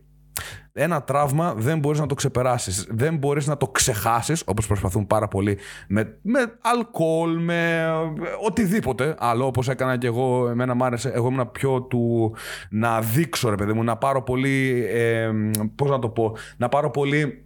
Ένα 0.73 1.03
τραύμα 1.03 1.53
δεν 1.53 1.79
μπορείς 1.79 1.99
να 1.99 2.05
το 2.05 2.15
ξεπεράσεις. 2.15 2.87
Δεν 2.89 3.17
μπορείς 3.17 3.47
να 3.47 3.57
το 3.57 3.67
ξεχάσεις, 3.67 4.43
όπως 4.45 4.67
προσπαθούν 4.67 5.07
πάρα 5.07 5.27
πολύ, 5.27 5.57
με, 5.87 6.19
με 6.21 6.39
αλκοόλ, 6.61 7.39
με 7.39 7.89
οτιδήποτε 8.45 9.15
άλλο, 9.17 9.45
όπως 9.45 9.69
έκανα 9.69 9.97
και 9.97 10.07
εγώ. 10.07 10.47
Εμένα 10.49 10.73
μ' 10.73 10.83
άρεσε, 10.83 11.09
εγώ 11.09 11.27
ήμουν 11.27 11.51
πιο 11.51 11.81
του 11.81 12.35
να 12.69 13.01
δείξω, 13.01 13.49
ρε 13.49 13.55
παιδί 13.55 13.73
μου, 13.73 13.83
να 13.83 13.97
πάρω 13.97 14.23
πολύ, 14.23 14.85
ε, 14.89 15.31
πώς 15.75 15.89
να 15.89 15.99
το 15.99 16.09
πω, 16.09 16.35
να 16.57 16.69
πάρω 16.69 16.89
πολύ 16.89 17.44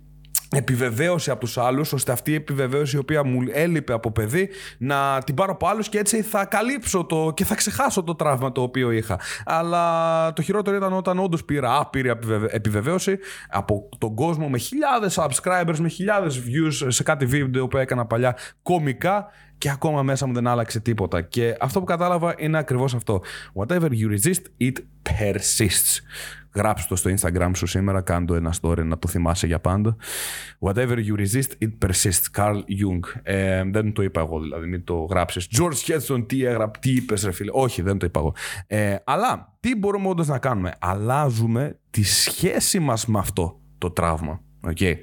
επιβεβαίωση 0.51 1.31
από 1.31 1.39
τους 1.39 1.57
άλλους 1.57 1.93
ώστε 1.93 2.11
αυτή 2.11 2.31
η 2.31 2.33
επιβεβαίωση 2.33 2.95
η 2.95 2.99
οποία 2.99 3.23
μου 3.23 3.39
έλειπε 3.51 3.93
από 3.93 4.11
παιδί 4.11 4.49
να 4.77 5.21
την 5.25 5.35
πάρω 5.35 5.51
από 5.51 5.67
άλλους 5.67 5.89
και 5.89 5.97
έτσι 5.97 6.21
θα 6.21 6.45
καλύψω 6.45 7.05
το 7.05 7.31
και 7.35 7.45
θα 7.45 7.55
ξεχάσω 7.55 8.03
το 8.03 8.15
τραύμα 8.15 8.51
το 8.51 8.61
οποίο 8.61 8.91
είχα 8.91 9.19
αλλά 9.45 10.33
το 10.33 10.41
χειρότερο 10.41 10.75
ήταν 10.75 10.93
όταν 10.93 11.19
όντως 11.19 11.45
πήρα 11.45 11.79
άπειρη 11.79 12.11
επιβεβαίωση 12.47 13.17
από 13.49 13.89
τον 13.97 14.15
κόσμο 14.15 14.49
με 14.49 14.57
χιλιάδες 14.57 15.19
subscribers 15.19 15.77
με 15.79 15.89
χιλιάδες 15.89 16.41
views 16.45 16.85
σε 16.87 17.03
κάτι 17.03 17.25
βίντεο 17.25 17.67
που 17.67 17.77
έκανα 17.77 18.05
παλιά 18.05 18.37
κομικά 18.61 19.27
και 19.59 19.69
ακόμα 19.69 20.03
μέσα 20.03 20.27
μου 20.27 20.33
δεν 20.33 20.47
άλλαξε 20.47 20.79
τίποτα. 20.79 21.21
Και 21.21 21.55
αυτό 21.59 21.79
που 21.79 21.85
κατάλαβα 21.85 22.33
είναι 22.37 22.57
ακριβώς 22.57 22.93
αυτό. 22.93 23.21
Whatever 23.53 23.89
you 23.89 24.17
resist, 24.17 24.67
it 24.67 24.73
persists. 25.03 26.01
Γράψτε 26.55 26.87
το 26.89 26.95
στο 26.95 27.11
Instagram 27.17 27.51
σου 27.55 27.65
σήμερα, 27.65 28.01
κάντο 28.01 28.35
ένα 28.35 28.53
story 28.61 28.83
να 28.83 28.97
το 28.97 29.07
θυμάσαι 29.07 29.47
για 29.47 29.59
πάντα. 29.59 29.95
Whatever 30.59 30.95
you 30.95 31.19
resist, 31.19 31.51
it 31.61 31.87
persists. 31.87 32.37
Carl 32.37 32.55
Jung. 32.55 33.19
Ε, 33.23 33.63
δεν 33.63 33.93
το 33.93 34.01
είπα 34.01 34.21
εγώ 34.21 34.39
δηλαδή, 34.39 34.67
μην 34.67 34.83
το 34.83 34.95
γράψεις. 34.95 35.47
George 35.59 35.91
Hedson, 35.91 36.27
τι 36.27 36.43
έγραψε, 36.43 36.81
τι 36.81 36.91
είπες 36.91 37.23
ρε 37.23 37.31
φίλε. 37.31 37.51
Όχι, 37.53 37.81
δεν 37.81 37.97
το 37.97 38.05
είπα 38.05 38.19
εγώ. 38.19 38.33
Ε, 38.67 38.95
αλλά, 39.03 39.57
τι 39.59 39.75
μπορούμε 39.75 40.07
όντως 40.07 40.27
να 40.27 40.37
κάνουμε; 40.39 40.73
Αλλάζουμε 40.79 41.79
τη 41.89 42.03
σχέση 42.03 42.79
μας 42.79 43.05
με 43.05 43.19
αυτό 43.19 43.59
το 43.77 43.91
τραύμα. 43.91 44.41
Okay 44.65 44.95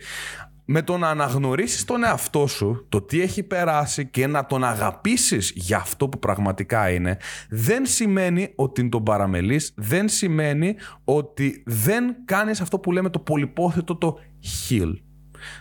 με 0.66 0.82
το 0.82 0.96
να 0.98 1.08
αναγνωρίσεις 1.08 1.84
τον 1.84 2.04
εαυτό 2.04 2.46
σου, 2.46 2.86
το 2.88 3.02
τι 3.02 3.20
έχει 3.20 3.42
περάσει 3.42 4.06
και 4.06 4.26
να 4.26 4.46
τον 4.46 4.64
αγαπήσεις 4.64 5.52
για 5.54 5.76
αυτό 5.76 6.08
που 6.08 6.18
πραγματικά 6.18 6.90
είναι, 6.90 7.16
δεν 7.48 7.86
σημαίνει 7.86 8.52
ότι 8.54 8.88
τον 8.88 9.02
παραμελείς, 9.02 9.72
δεν 9.76 10.08
σημαίνει 10.08 10.74
ότι 11.04 11.62
δεν 11.66 12.16
κάνεις 12.24 12.60
αυτό 12.60 12.78
που 12.78 12.92
λέμε 12.92 13.10
το 13.10 13.18
πολυπόθητο 13.18 13.96
το 13.96 14.18
heal. 14.42 14.92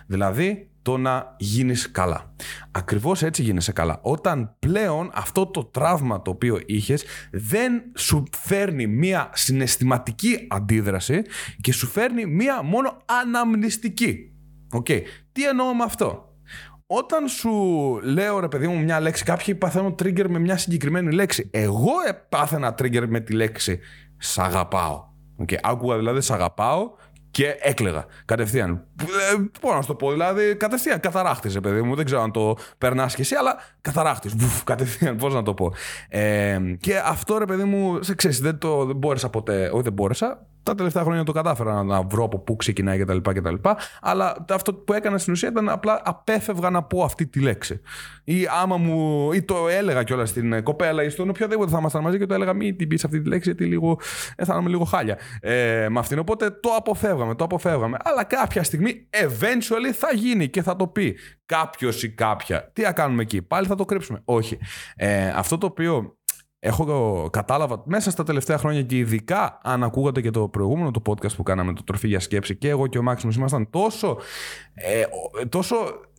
Δηλαδή, 0.06 0.70
το 0.82 0.96
να 0.96 1.34
γίνεις 1.38 1.90
καλά. 1.90 2.34
Ακριβώς 2.70 3.22
έτσι 3.22 3.42
γίνεσαι 3.42 3.72
καλά. 3.72 3.98
Όταν 4.02 4.56
πλέον 4.58 5.10
αυτό 5.14 5.46
το 5.46 5.64
τραύμα 5.64 6.22
το 6.22 6.30
οποίο 6.30 6.60
είχες 6.66 7.04
δεν 7.32 7.82
σου 7.96 8.22
φέρνει 8.36 8.86
μία 8.86 9.30
συναισθηματική 9.32 10.46
αντίδραση 10.48 11.22
και 11.60 11.72
σου 11.72 11.86
φέρνει 11.86 12.26
μία 12.26 12.62
μόνο 12.62 12.96
αναμνηστική. 13.22 14.35
Οκ. 14.72 14.86
Τι 15.32 15.44
εννοώ 15.48 15.74
με 15.74 15.84
αυτό; 15.84 16.34
Όταν 16.86 17.28
σου 17.28 17.50
λέω 18.02 18.40
ρε 18.40 18.48
παιδί 18.48 18.66
μου 18.66 18.78
μια 18.78 19.00
λέξη, 19.00 19.24
κάποιοι 19.24 19.54
παθαίνουν 19.54 19.94
trigger 20.02 20.26
με 20.28 20.38
μια 20.38 20.56
συγκεκριμένη 20.56 21.12
λέξη. 21.14 21.50
Εγώ 21.52 21.92
έπαθαινα 22.08 22.74
trigger 22.78 23.06
με 23.08 23.20
τη 23.20 23.32
λέξη 23.32 23.80
Σ' 24.18 24.38
αγαπάω. 24.38 25.04
Okay. 25.42 25.56
Άκουγα 25.62 25.96
δηλαδή 25.96 26.20
Σ' 26.20 26.30
αγαπάω 26.30 26.90
και 27.30 27.56
έκλεγα 27.60 28.06
κατευθείαν. 28.24 28.86
Ε, 29.00 29.42
Πώς 29.60 29.74
να 29.74 29.80
σου 29.80 29.86
το 29.86 29.94
πω, 29.94 30.10
δηλαδή 30.10 30.56
κατευθείαν 30.56 31.00
καταράχτησε, 31.00 31.60
παιδί 31.60 31.82
μου. 31.82 31.94
Δεν 31.94 32.04
ξέρω 32.04 32.22
αν 32.22 32.32
το 32.32 32.56
περνάς 32.78 33.14
και 33.14 33.22
εσύ, 33.22 33.34
αλλά 33.34 33.56
καταράχτης. 33.80 34.34
Κατευθείαν, 34.64 35.16
πώς 35.16 35.34
να 35.34 35.42
το 35.42 35.54
πω. 35.54 35.72
Ε, 36.08 36.58
και 36.80 36.98
αυτό 36.98 37.38
ρε 37.38 37.44
παιδί 37.44 37.64
μου, 37.64 38.02
σε 38.02 38.14
ξέρεις, 38.14 38.40
δεν 38.40 38.58
το 38.58 38.84
δεν 38.84 38.96
μπόρεσα 38.96 39.30
ποτέ. 39.30 39.70
Όχι, 39.72 39.82
δεν 39.82 39.92
μπόρεσα 39.92 40.46
τα 40.66 40.74
τελευταία 40.74 41.02
χρόνια 41.02 41.22
το 41.22 41.32
κατάφερα 41.32 41.82
να 41.82 42.02
βρω 42.02 42.24
από 42.24 42.38
πού 42.38 42.56
ξεκινάει 42.56 42.98
κτλ. 42.98 43.16
κτλ. 43.16 43.54
Αλλά 44.00 44.44
αυτό 44.50 44.74
που 44.74 44.92
έκανα 44.92 45.18
στην 45.18 45.32
ουσία 45.32 45.48
ήταν 45.48 45.68
απλά 45.68 46.00
απέφευγα 46.04 46.70
να 46.70 46.82
πω 46.82 47.02
αυτή 47.02 47.26
τη 47.26 47.40
λέξη. 47.40 47.80
Ή 48.24 48.46
άμα 48.62 48.76
μου. 48.76 49.32
ή 49.32 49.42
το 49.42 49.68
έλεγα 49.68 50.02
κιόλας 50.02 50.28
στην 50.28 50.62
κοπέλα 50.62 51.02
ή 51.02 51.08
στον 51.08 51.28
οποιοδήποτε 51.28 51.70
θα 51.70 51.78
ήμασταν 51.78 52.02
μαζί 52.02 52.18
και 52.18 52.26
το 52.26 52.34
έλεγα 52.34 52.52
μην 52.52 52.76
την 52.76 52.88
πεις 52.88 53.04
αυτή 53.04 53.20
τη 53.20 53.28
λέξη 53.28 53.48
γιατί 53.48 53.64
λίγο, 53.64 53.98
ε, 54.36 54.44
θα 54.44 54.56
είμαι 54.60 54.68
λίγο 54.68 54.84
χάλια 54.84 55.18
ε, 55.40 55.86
με 55.88 55.98
αυτήν. 55.98 56.18
Οπότε 56.18 56.50
το 56.50 56.70
αποφεύγαμε, 56.76 57.34
το 57.34 57.44
αποφεύγαμε. 57.44 57.96
Αλλά 58.04 58.24
κάποια 58.24 58.62
στιγμή 58.62 59.08
eventually 59.10 59.92
θα 59.92 60.12
γίνει 60.14 60.48
και 60.48 60.62
θα 60.62 60.76
το 60.76 60.86
πει 60.86 61.16
κάποιος 61.46 62.02
ή 62.02 62.10
κάποια. 62.10 62.70
Τι 62.72 62.82
θα 62.82 62.92
κάνουμε 62.92 63.22
εκεί, 63.22 63.42
πάλι 63.42 63.66
θα 63.66 63.74
το 63.74 63.84
κρύψουμε. 63.84 64.20
Όχι. 64.24 64.58
Ε, 64.96 65.28
αυτό 65.28 65.58
το 65.58 65.66
οποίο 65.66 66.16
έχω 66.58 67.28
κατάλαβα 67.32 67.82
μέσα 67.86 68.10
στα 68.10 68.22
τελευταία 68.22 68.58
χρόνια 68.58 68.82
και 68.82 68.96
ειδικά 68.96 69.60
αν 69.62 69.82
ακούγατε 69.82 70.20
και 70.20 70.30
το 70.30 70.48
προηγούμενο 70.48 70.90
το 70.90 71.02
podcast 71.06 71.34
που 71.36 71.42
κάναμε 71.42 71.72
το 71.72 71.84
Τροφή 71.84 72.08
για 72.08 72.20
Σκέψη 72.20 72.56
και 72.56 72.68
εγώ 72.68 72.86
και 72.86 72.98
ο 72.98 73.02
Μάξιμος 73.02 73.36
ήμασταν 73.36 73.70
τόσο, 73.70 74.18
ε, 74.74 75.04
τόσο 75.48 75.76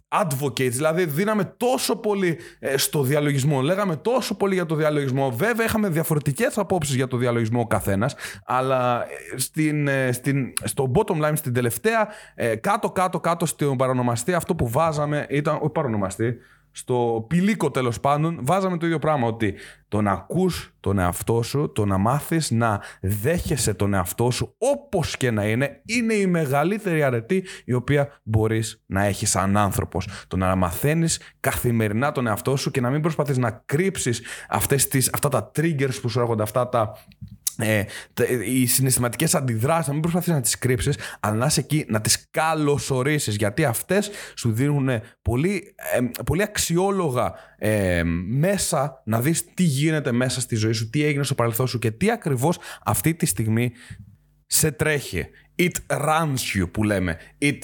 advocates, 0.09 0.71
δηλαδή 0.71 1.05
δίναμε 1.05 1.53
τόσο 1.57 1.95
πολύ 1.95 2.37
ε, 2.59 2.77
στο 2.77 3.01
διαλογισμό, 3.01 3.61
λέγαμε 3.61 3.95
τόσο 3.95 4.35
πολύ 4.35 4.53
για 4.53 4.65
το 4.65 4.75
διαλογισμό. 4.75 5.31
Βέβαια 5.31 5.65
είχαμε 5.65 5.89
διαφορετικές 5.89 6.57
απόψεις 6.57 6.95
για 6.95 7.07
το 7.07 7.17
διαλογισμό 7.17 7.59
ο 7.59 7.67
καθένας, 7.67 8.15
αλλά 8.45 9.03
ε, 9.03 9.37
στην, 9.37 9.87
ε, 9.87 10.11
στην, 10.11 10.53
στο 10.63 10.91
bottom 10.95 11.25
line, 11.25 11.33
στην 11.35 11.53
τελευταία, 11.53 12.07
κάτω 12.61 12.91
κάτω 12.91 13.19
κάτω 13.19 13.45
στον 13.45 13.77
παρονομαστή, 13.77 14.33
αυτό 14.33 14.55
που 14.55 14.69
βάζαμε 14.69 15.25
ήταν, 15.29 15.57
ο 15.61 15.69
παρονομαστή, 15.69 16.37
στο 16.77 17.25
πηλίκο 17.29 17.71
τέλος 17.71 17.99
πάντων, 17.99 18.39
βάζαμε 18.41 18.77
το 18.77 18.85
ίδιο 18.85 18.99
πράγμα. 18.99 19.27
Ότι 19.27 19.53
το 19.87 20.01
να 20.01 20.11
ακούς 20.11 20.73
τον 20.79 20.99
εαυτό 20.99 21.41
σου, 21.41 21.71
το 21.75 21.85
να 21.85 21.97
μάθεις 21.97 22.51
να 22.51 22.81
δέχεσαι 23.01 23.73
τον 23.73 23.93
εαυτό 23.93 24.31
σου 24.31 24.55
όπως 24.57 25.17
και 25.17 25.31
να 25.31 25.45
είναι, 25.45 25.81
είναι 25.85 26.13
η 26.13 26.27
μεγαλύτερη 26.27 27.03
αρετή 27.03 27.43
η 27.65 27.73
οποία 27.73 28.19
μπορείς 28.23 28.83
να 28.85 29.03
έχεις 29.03 29.29
σαν 29.29 29.57
άνθρωπος. 29.57 30.07
Το 30.27 30.37
να 30.37 30.55
μαθαίνεις 30.55 31.21
καθημερινά 31.39 32.11
τον 32.11 32.27
εαυτό 32.27 32.55
σου 32.55 32.71
και 32.71 32.81
να 32.81 32.89
μην 32.89 33.01
προσπαθείς 33.01 33.37
να 33.37 33.51
κρύψεις 33.65 34.21
αυτά 35.11 35.29
τα 35.29 35.51
triggers 35.55 36.01
που 36.01 36.09
σου 36.09 36.19
έρχονται, 36.19 36.43
αυτά 36.43 36.69
τα 36.69 36.91
ε, 37.57 37.83
οι 38.45 38.65
συναισθηματικές 38.65 39.35
αντιδράσεις 39.35 39.87
να 39.87 39.93
μην 39.93 40.01
προσπαθείς 40.01 40.33
να 40.33 40.41
τις 40.41 40.57
κρύψεις 40.57 40.97
αλλά 41.19 41.35
να 41.35 41.45
είσαι 41.45 41.59
εκεί 41.59 41.85
να 41.87 42.01
τις 42.01 42.27
καλωσορίσεις 42.31 43.35
γιατί 43.35 43.65
αυτές 43.65 44.09
σου 44.35 44.51
δίνουν 44.51 44.89
πολύ, 45.21 45.75
ε, 45.95 46.21
πολύ 46.25 46.41
αξιόλογα 46.41 47.33
ε, 47.57 48.01
μέσα 48.27 49.01
να 49.05 49.21
δεις 49.21 49.53
τι 49.53 49.63
γίνεται 49.63 50.11
μέσα 50.11 50.41
στη 50.41 50.55
ζωή 50.55 50.71
σου 50.71 50.89
τι 50.89 51.03
έγινε 51.03 51.23
στο 51.23 51.35
παρελθόν 51.35 51.67
σου 51.67 51.79
και 51.79 51.91
τι 51.91 52.11
ακριβώς 52.11 52.57
αυτή 52.83 53.13
τη 53.13 53.25
στιγμή 53.25 53.71
σε 54.45 54.71
τρέχει. 54.71 55.25
It 55.59 55.97
runs 56.07 56.57
you 56.57 56.71
που 56.71 56.83
λέμε. 56.83 57.17
It 57.41 57.59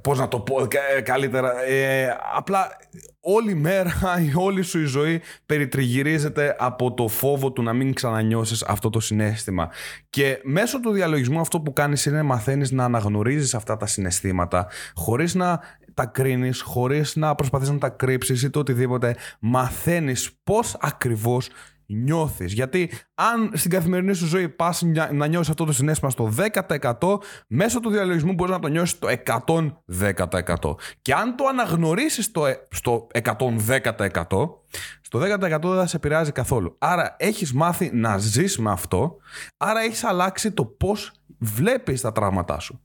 Πώς 0.00 0.18
να 0.18 0.28
το 0.28 0.40
πω 0.40 0.66
καλύτερα. 1.02 1.62
Ε, 1.62 2.16
απλά 2.34 2.76
όλη 3.20 3.54
μέρα, 3.54 3.92
η 4.26 4.32
όλη 4.34 4.62
σου 4.62 4.80
η 4.80 4.84
ζωή 4.84 5.20
περιτριγυρίζεται 5.46 6.56
από 6.58 6.94
το 6.94 7.08
φόβο 7.08 7.52
του 7.52 7.62
να 7.62 7.72
μην 7.72 7.94
ξανανιώσεις 7.94 8.62
αυτό 8.62 8.90
το 8.90 9.00
συνέστημα. 9.00 9.70
Και 10.10 10.40
μέσω 10.42 10.80
του 10.80 10.90
διαλογισμού 10.90 11.40
αυτό 11.40 11.60
που 11.60 11.72
κάνεις 11.72 12.06
είναι 12.06 12.22
μαθαίνεις 12.22 12.70
να 12.70 12.84
αναγνωρίζεις 12.84 13.54
αυτά 13.54 13.76
τα 13.76 13.86
συναισθήματα 13.86 14.66
χωρίς 14.94 15.34
να 15.34 15.60
τα 15.94 16.06
κρίνεις, 16.06 16.60
χωρίς 16.60 17.16
να 17.16 17.34
προσπαθείς 17.34 17.70
να 17.70 17.78
τα 17.78 17.88
κρύψεις 17.88 18.42
ή 18.42 18.50
το 18.50 18.58
οτιδήποτε. 18.58 19.16
Μαθαίνεις 19.38 20.30
πώς 20.44 20.76
ακριβώς 20.80 21.48
νιώθεις. 21.86 22.52
Γιατί 22.52 22.90
αν 23.14 23.50
στην 23.54 23.70
καθημερινή 23.70 24.14
σου 24.14 24.26
ζωή 24.26 24.48
πας 24.48 24.82
να 25.12 25.26
νιώσεις 25.26 25.48
αυτό 25.48 25.64
το 25.64 25.72
συνέστημα 25.72 26.10
στο 26.10 26.32
10% 26.36 27.18
μέσω 27.48 27.80
του 27.80 27.90
διαλογισμού 27.90 28.32
μπορείς 28.32 28.54
να 28.54 28.60
το 28.60 28.68
νιώσεις 28.68 28.96
στο 28.96 29.08
110%. 29.08 30.74
Και 31.02 31.14
αν 31.14 31.36
το 31.36 31.46
αναγνωρίσεις 31.46 32.24
στο, 32.24 32.46
ε, 32.46 32.66
στο 32.70 33.06
110% 33.12 34.64
στο 35.00 35.18
10% 35.18 35.68
δεν 35.68 35.78
θα 35.78 35.86
σε 35.86 35.96
επηρεάζει 35.96 36.32
καθόλου. 36.32 36.76
Άρα 36.78 37.16
έχεις 37.18 37.52
μάθει 37.52 37.90
να 37.92 38.18
ζεις 38.18 38.58
με 38.58 38.70
αυτό, 38.70 39.16
άρα 39.56 39.80
έχεις 39.80 40.04
αλλάξει 40.04 40.52
το 40.52 40.64
πώς 40.64 41.12
βλέπεις 41.38 42.00
τα 42.00 42.12
τραύματά 42.12 42.58
σου. 42.58 42.80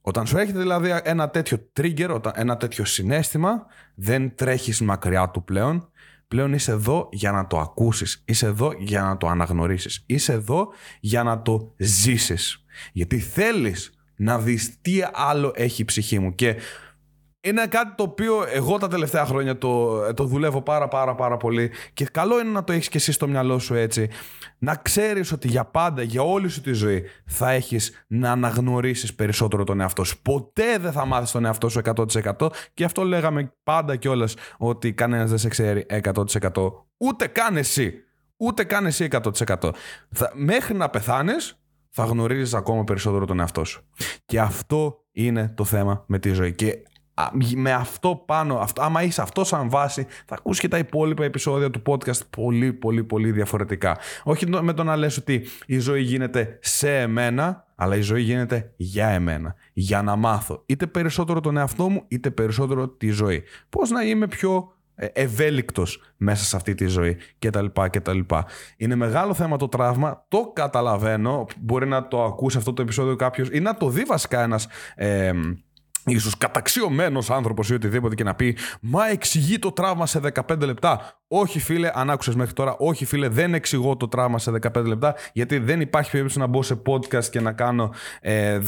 Όταν 0.00 0.26
σου 0.26 0.38
έρχεται 0.38 0.58
δηλαδή 0.58 1.00
ένα 1.02 1.30
τέτοιο 1.30 1.70
trigger, 1.76 2.20
ένα 2.34 2.56
τέτοιο 2.56 2.84
συνέστημα, 2.84 3.66
δεν 3.94 4.34
τρέχεις 4.34 4.80
μακριά 4.80 5.28
του 5.28 5.44
πλέον, 5.44 5.90
Πλέον 6.28 6.52
είσαι 6.52 6.70
εδώ 6.70 7.08
για 7.12 7.32
να 7.32 7.46
το 7.46 7.58
ακούσεις. 7.58 8.22
Είσαι 8.24 8.46
εδώ 8.46 8.72
για 8.78 9.02
να 9.02 9.16
το 9.16 9.26
αναγνωρίσεις. 9.28 10.02
Είσαι 10.06 10.32
εδώ 10.32 10.68
για 11.00 11.22
να 11.22 11.42
το 11.42 11.74
ζήσεις. 11.76 12.64
Γιατί 12.92 13.18
θέλεις 13.18 13.90
να 14.16 14.38
δεις 14.38 14.80
τι 14.80 14.98
άλλο 15.12 15.52
έχει 15.54 15.82
η 15.82 15.84
ψυχή 15.84 16.18
μου. 16.18 16.34
Και 16.34 16.56
είναι 17.46 17.66
κάτι 17.66 17.94
το 17.94 18.02
οποίο 18.02 18.44
εγώ 18.52 18.78
τα 18.78 18.88
τελευταία 18.88 19.24
χρόνια 19.24 19.58
το, 19.58 20.00
το 20.14 20.24
δουλεύω 20.24 20.62
πάρα 20.62 20.88
πάρα 20.88 21.14
πάρα 21.14 21.36
πολύ 21.36 21.70
και 21.92 22.04
καλό 22.04 22.40
είναι 22.40 22.50
να 22.50 22.64
το 22.64 22.72
έχεις 22.72 22.88
και 22.88 22.96
εσύ 22.96 23.12
στο 23.12 23.28
μυαλό 23.28 23.58
σου 23.58 23.74
έτσι. 23.74 24.08
Να 24.58 24.74
ξέρεις 24.74 25.32
ότι 25.32 25.48
για 25.48 25.64
πάντα, 25.64 26.02
για 26.02 26.22
όλη 26.22 26.48
σου 26.48 26.60
τη 26.60 26.72
ζωή 26.72 27.04
θα 27.26 27.50
έχεις 27.50 28.04
να 28.06 28.30
αναγνωρίσεις 28.30 29.14
περισσότερο 29.14 29.64
τον 29.64 29.80
εαυτό 29.80 30.04
σου. 30.04 30.22
Ποτέ 30.22 30.78
δεν 30.78 30.92
θα 30.92 31.04
μάθεις 31.04 31.30
τον 31.30 31.44
εαυτό 31.44 31.68
σου 31.68 31.80
100% 31.84 32.48
και 32.74 32.84
αυτό 32.84 33.02
λέγαμε 33.02 33.52
πάντα 33.62 33.96
κιόλας 33.96 34.34
ότι 34.58 34.92
κανένας 34.92 35.28
δεν 35.28 35.38
σε 35.38 35.48
ξέρει 35.48 35.86
100%. 36.02 36.72
Ούτε 36.96 37.26
καν 37.26 37.56
εσύ. 37.56 37.94
Ούτε 38.36 38.64
καν 38.64 38.86
εσύ 38.86 39.08
100%. 39.46 39.70
Θα, 40.10 40.32
μέχρι 40.34 40.74
να 40.74 40.88
πεθάνεις 40.88 41.60
θα 41.90 42.04
γνωρίζεις 42.04 42.54
ακόμα 42.54 42.84
περισσότερο 42.84 43.24
τον 43.24 43.40
εαυτό 43.40 43.64
σου. 43.64 43.82
Και 44.24 44.40
αυτό 44.40 45.04
είναι 45.12 45.52
το 45.56 45.64
θέμα 45.64 46.04
με 46.06 46.18
τη 46.18 46.32
ζωή. 46.32 46.54
Και 46.54 46.78
με 47.54 47.72
αυτό 47.72 48.22
πάνω, 48.26 48.58
αυτό, 48.58 48.82
άμα 48.82 49.02
είσαι 49.02 49.22
αυτό 49.22 49.44
σαν 49.44 49.68
βάση, 49.70 50.06
θα 50.26 50.34
ακούσει 50.34 50.60
και 50.60 50.68
τα 50.68 50.78
υπόλοιπα 50.78 51.24
επεισόδια 51.24 51.70
του 51.70 51.82
podcast 51.86 52.20
πολύ, 52.30 52.72
πολύ, 52.72 53.04
πολύ 53.04 53.30
διαφορετικά. 53.30 53.98
Όχι 54.22 54.46
με 54.62 54.72
το 54.72 54.84
να 54.84 54.96
λες 54.96 55.16
ότι 55.16 55.46
η 55.66 55.78
ζωή 55.78 56.02
γίνεται 56.02 56.58
σε 56.60 56.98
εμένα, 56.98 57.64
αλλά 57.74 57.96
η 57.96 58.00
ζωή 58.00 58.22
γίνεται 58.22 58.72
για 58.76 59.08
εμένα. 59.08 59.54
Για 59.72 60.02
να 60.02 60.16
μάθω 60.16 60.62
είτε 60.66 60.86
περισσότερο 60.86 61.40
τον 61.40 61.56
εαυτό 61.56 61.88
μου, 61.88 62.04
είτε 62.08 62.30
περισσότερο 62.30 62.88
τη 62.88 63.08
ζωή. 63.08 63.42
Πώς 63.68 63.90
να 63.90 64.02
είμαι 64.02 64.26
πιο 64.26 64.76
ε, 64.94 65.06
ευέλικτος 65.12 66.02
μέσα 66.16 66.44
σε 66.44 66.56
αυτή 66.56 66.74
τη 66.74 66.86
ζωή 66.86 67.16
κτλ. 67.38 67.66
κτλ. 67.90 68.18
Είναι 68.76 68.94
μεγάλο 68.94 69.34
θέμα 69.34 69.56
το 69.56 69.68
τραύμα, 69.68 70.24
το 70.28 70.50
καταλαβαίνω. 70.54 71.46
Μπορεί 71.60 71.86
να 71.86 72.08
το 72.08 72.24
ακούσει 72.24 72.56
αυτό 72.56 72.72
το 72.72 72.82
επεισόδιο 72.82 73.16
κάποιος 73.16 73.48
ή 73.52 73.60
να 73.60 73.74
το 73.74 73.88
δει 73.88 74.02
βασικά 74.02 74.42
ένας. 74.42 74.68
Ε, 74.94 75.32
ίσω 76.04 76.30
καταξιωμένος 76.38 77.30
άνθρωπος 77.30 77.70
ή 77.70 77.74
οτιδήποτε 77.74 78.14
και 78.14 78.24
να 78.24 78.34
πει 78.34 78.56
Μα 78.80 79.08
εξηγεί 79.10 79.58
το 79.58 79.72
τραύμα 79.72 80.06
σε 80.06 80.20
15 80.48 80.58
λεπτά. 80.58 81.20
Όχι, 81.28 81.60
φίλε, 81.60 81.90
αν 81.94 82.10
άκουσες 82.10 82.34
μέχρι 82.34 82.52
τώρα, 82.52 82.76
όχι, 82.78 83.04
φίλε, 83.04 83.28
δεν 83.28 83.54
εξηγώ 83.54 83.96
το 83.96 84.08
τραύμα 84.08 84.38
σε 84.38 84.52
15 84.74 84.84
λεπτά, 84.84 85.14
γιατί 85.32 85.58
δεν 85.58 85.80
υπάρχει 85.80 86.10
περίπτωση 86.10 86.38
να 86.38 86.46
μπω 86.46 86.62
σε 86.62 86.82
podcast 86.86 87.24
και 87.24 87.40
να 87.40 87.52
κάνω, 87.52 87.92
ε, 88.20 88.58